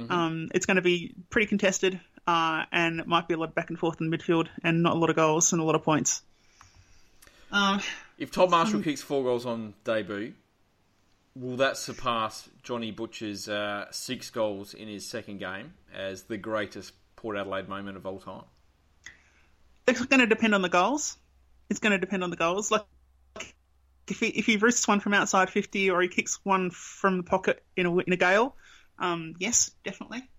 [0.09, 3.55] Um, it's going to be pretty contested, uh, and it might be a lot of
[3.55, 5.83] back and forth in midfield, and not a lot of goals and a lot of
[5.83, 6.21] points.
[7.51, 7.81] Um,
[8.17, 10.33] If Todd Marshall kicks four goals on debut,
[11.35, 16.93] will that surpass Johnny Butcher's uh, six goals in his second game as the greatest
[17.15, 18.43] Port Adelaide moment of all time?
[19.87, 21.17] it's going to depend on the goals.
[21.69, 22.71] It's going to depend on the goals.
[22.71, 22.83] Like
[24.07, 27.23] if he if he wrists one from outside fifty, or he kicks one from the
[27.23, 28.55] pocket in a in a gale,
[28.99, 30.29] um, yes, definitely.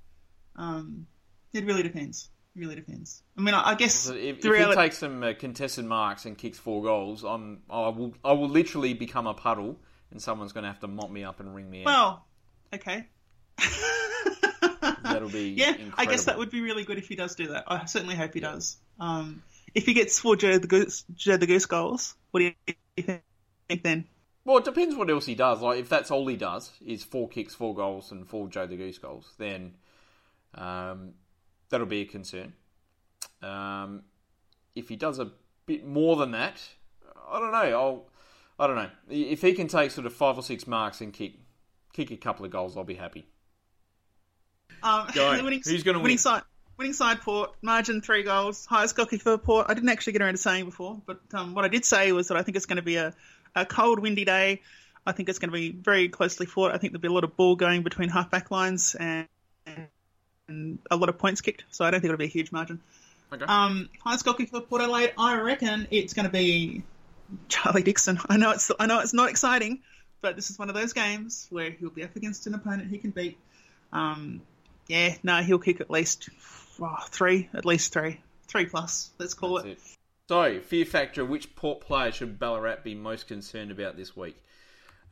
[0.56, 1.06] Um,
[1.52, 2.30] it really depends.
[2.54, 3.22] It really depends.
[3.36, 6.38] I mean, I, I guess So if, if he takes some uh, contested marks and
[6.38, 9.78] kicks four goals, I'm I will I will literally become a puddle,
[10.10, 11.86] and someone's going to have to mop me up and ring me out.
[11.86, 12.26] well,
[12.74, 13.08] okay.
[15.02, 17.64] That'll be yeah, I guess that would be really good if he does do that.
[17.66, 18.76] I certainly hope he does.
[18.98, 19.42] Um,
[19.74, 23.22] if he gets four Joe the Goose, Joe the Goose goals, what do you think?
[23.68, 24.06] Think then?
[24.44, 25.60] Well, it depends what else he does.
[25.60, 28.76] Like if that's all he does is four kicks, four goals, and four Joe the
[28.76, 29.74] Goose goals, then
[30.54, 31.14] um,
[31.68, 32.52] that'll be a concern.
[33.42, 34.02] Um,
[34.74, 35.32] if he does a
[35.66, 36.62] bit more than that,
[37.28, 37.58] I don't know.
[37.58, 38.06] I'll,
[38.58, 38.90] I don't know.
[39.10, 41.34] If he can take sort of five or six marks and kick,
[41.92, 43.26] kick a couple of goals, I'll be happy.
[44.82, 45.36] Um, Go.
[45.36, 46.18] the winning, Who's gonna winning win?
[46.18, 46.42] Side,
[46.76, 49.66] winning side Port, margin three goals, highest goal kick for Port.
[49.68, 52.28] I didn't actually get around to saying before, but um, what I did say was
[52.28, 53.12] that I think it's going to be a,
[53.56, 54.62] a cold, windy day.
[55.06, 56.72] I think it's going to be very closely fought.
[56.72, 59.26] I think there'll be a lot of ball going between half back lines and,
[60.48, 62.80] and a lot of points kicked, so I don't think it'll be a huge margin.
[63.32, 63.44] Okay.
[63.44, 66.82] Um, highest goal kick for Port Adelaide, I reckon it's going to be
[67.48, 68.18] Charlie Dixon.
[68.28, 69.80] I know it's I know it's not exciting,
[70.20, 72.98] but this is one of those games where he'll be up against an opponent he
[72.98, 73.36] can beat.
[73.92, 74.42] Um,
[74.88, 76.28] yeah, no, he'll kick at least
[76.80, 79.10] oh, three, at least three, three plus.
[79.18, 79.72] Let's call That's it.
[79.72, 79.95] it.
[80.28, 84.42] So, fear factor: which Port player should Ballarat be most concerned about this week?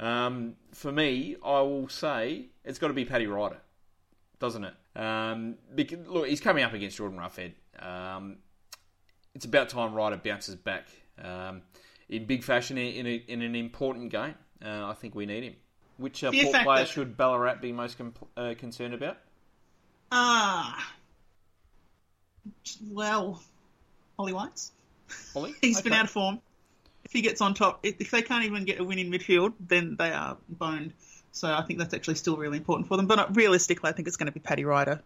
[0.01, 3.59] Um, for me, I will say it's got to be Paddy Ryder,
[4.41, 4.75] doesn't it?
[4.97, 7.53] Um, because, look, he's coming up against Jordan Roughead.
[7.79, 8.39] Um,
[9.35, 10.89] it's about time Ryder bounces back
[11.23, 11.63] um,
[12.09, 14.35] in big fashion in, a, in an important game.
[14.65, 15.55] Uh, I think we need him.
[15.97, 16.65] Which uh, Port factor.
[16.65, 17.97] player should Ballarat be most
[18.37, 19.19] uh, concerned about?
[20.11, 20.93] Ah,
[22.91, 23.41] well,
[24.19, 24.73] Ollie Wines.
[25.35, 25.55] Ollie?
[25.61, 26.41] He's been out of form.
[27.05, 29.97] If he gets on top, if they can't even get a win in midfield, then
[29.99, 30.95] they are boned.
[31.33, 33.07] So I think that's actually still really important for them.
[33.07, 35.03] But uh, realistically, I think it's going to be Paddy Ryder.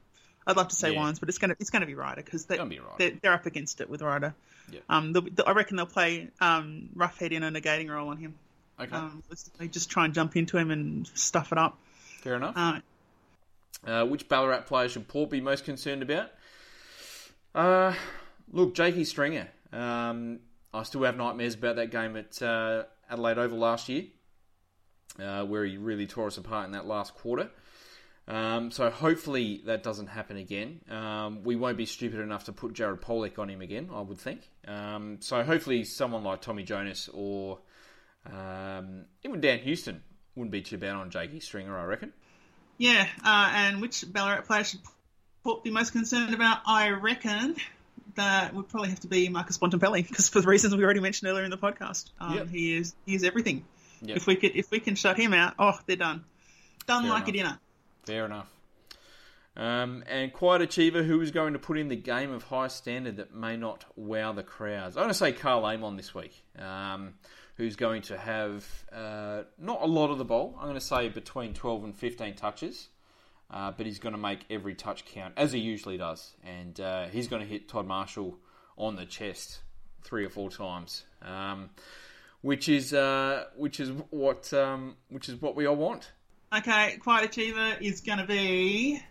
[0.46, 1.00] I'd love to say Yeah.
[1.00, 3.32] Wines, but it's going to it's going to be Ryder because they, be they're, they're
[3.32, 4.34] up against it with Ryder.
[4.70, 4.80] Yeah.
[4.88, 8.34] Um, they'll, I reckon they'll play um, Roughead in a negating role on him.
[8.80, 9.22] Okay, Um,
[9.58, 11.76] they just try and jump into him and stuff it up.
[12.20, 12.56] fair enough.
[12.56, 12.80] Uh,
[13.86, 16.30] Uh, which Ballarat player should Port be most concerned about?
[17.54, 17.94] Uh,
[18.52, 19.48] look, Jakey Stringer.
[19.72, 20.40] Um,
[20.72, 24.04] I still have nightmares about that game at uh, Adelaide Oval last year,
[25.18, 27.50] uh, where he really tore us apart in that last quarter.
[28.28, 30.80] Um, so hopefully that doesn't happen again.
[30.90, 34.18] Um, we won't be stupid enough to put Jared Polec on him again, I would
[34.18, 34.42] think.
[34.66, 37.60] Um, so hopefully someone like Tommy Jonas or
[38.26, 40.02] um, even Dan Houston
[40.34, 42.12] wouldn't be too bad on Jakey Stringer, I reckon.
[42.76, 44.80] Yeah, uh, and which Ballarat player should
[45.42, 46.60] Port be most concerned about?
[46.66, 47.56] I reckon
[48.18, 51.30] that would probably have to be Marcus Bontempelli because for the reasons we already mentioned
[51.30, 52.48] earlier in the podcast, um, Yep.
[52.50, 53.64] he is he is everything.
[54.02, 54.16] Yep.
[54.18, 56.24] If we could if we can shut him out, oh, they're done,
[56.86, 57.58] done Fair like a dinner.
[58.04, 58.48] Fair enough.
[59.56, 63.16] Um, and quiet achiever who is going to put in the game of high standard
[63.16, 64.96] that may not wow the crowds.
[64.96, 67.14] I'm going to say Karl Amon this week, um,
[67.56, 70.54] who's going to have uh, not a lot of the ball.
[70.58, 72.88] I'm going to say between 12 and 15 touches,
[73.50, 77.06] uh, but he's going to make every touch count as he usually does, and uh,
[77.06, 78.38] he's going to hit Todd Marshall
[78.76, 79.60] on the chest
[80.02, 81.04] three or four times.
[81.22, 81.70] Um,
[82.42, 86.12] which is uh, which is what um, which is what we all want.
[86.52, 89.02] Okay, quiet achiever is going to be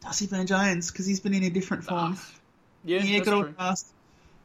[0.00, 2.18] Darcy Byrne-Jones because he's been in a different form.
[2.84, 3.86] Yeah, yeah, good old cast.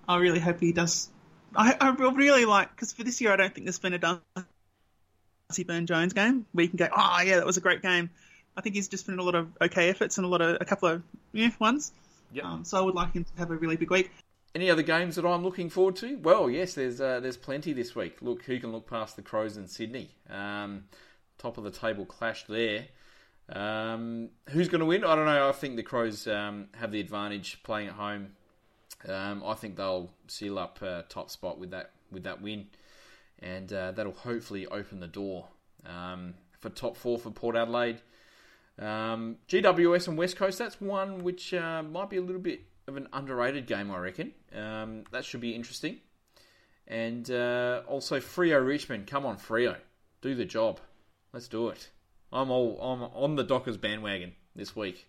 [0.08, 1.10] I really hope he does.
[1.56, 5.64] I, I really like because for this year I don't think there's been a Darcy
[5.64, 8.10] Byrne-Jones game where you can go, oh yeah, that was a great game.
[8.56, 10.58] I think he's just put in a lot of okay efforts and a lot of
[10.60, 11.92] a couple of yeah ones.
[12.34, 12.46] Yep.
[12.46, 14.12] Um, so I would like him to have a really big week.
[14.54, 16.18] Any other games that I'm looking forward to?
[16.18, 18.18] Well, yes, there's uh, there's plenty this week.
[18.22, 20.12] Look, who can look past the Crows in Sydney?
[20.30, 20.86] Um,
[21.38, 22.86] top of the table clash there.
[23.50, 25.04] Um, who's going to win?
[25.04, 25.50] I don't know.
[25.50, 28.30] I think the Crows um, have the advantage playing at home.
[29.08, 32.68] Um, I think they'll seal up uh, top spot with that with that win,
[33.40, 35.48] and uh, that'll hopefully open the door
[35.86, 38.02] um, for top four for Port Adelaide.
[38.80, 42.98] Um, GWS and West Coast, that's one which uh, might be a little bit of
[42.98, 44.34] an underrated game, I reckon.
[44.56, 45.98] Um, that should be interesting.
[46.88, 49.76] And uh, also Freo Richmond, come on Freo,
[50.22, 50.80] do the job.
[51.32, 51.90] Let's do it.
[52.34, 55.08] I'm all I'm on the Dockers bandwagon this week.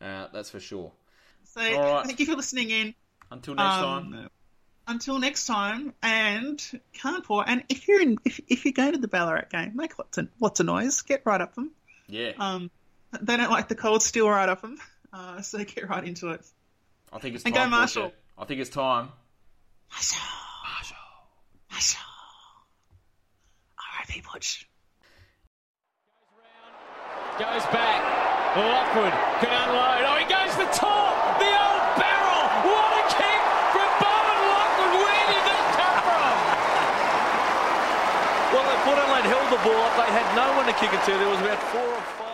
[0.00, 0.92] Uh, that's for sure.
[1.44, 2.04] So right.
[2.04, 2.94] thank you for listening in.
[3.30, 4.30] Until next Um, time.
[4.88, 7.48] Until next time, and can't pour.
[7.48, 10.28] And if you're in, if, if you go to the Ballarat game, make lots of
[10.40, 11.02] lots of noise.
[11.02, 11.72] Get right up them.
[12.08, 12.70] Yeah, Um,
[13.22, 14.78] they don't like the cold steel right up them,
[15.12, 16.44] uh, so get right into it.
[17.12, 17.70] I think it's and time.
[17.70, 18.02] go Marshall.
[18.02, 18.16] Portia.
[18.38, 19.08] I think it's time.
[19.90, 20.18] Marshall.
[21.70, 22.00] Marshall.
[23.78, 24.22] R.I.P.
[24.32, 24.68] Butch.
[27.38, 28.00] Goes back.
[28.56, 29.12] Lockwood
[29.44, 30.08] can unload.
[30.08, 31.12] Oh, he goes for top.
[31.36, 32.44] The old barrel.
[32.64, 33.40] What a kick
[33.76, 34.92] from Bowen Lockwood.
[35.04, 36.32] Where did that come from?
[38.56, 39.92] Well, Port Adelaide held the ball up.
[40.00, 41.12] They had no one to kick it to.
[41.12, 42.25] There was about four or five.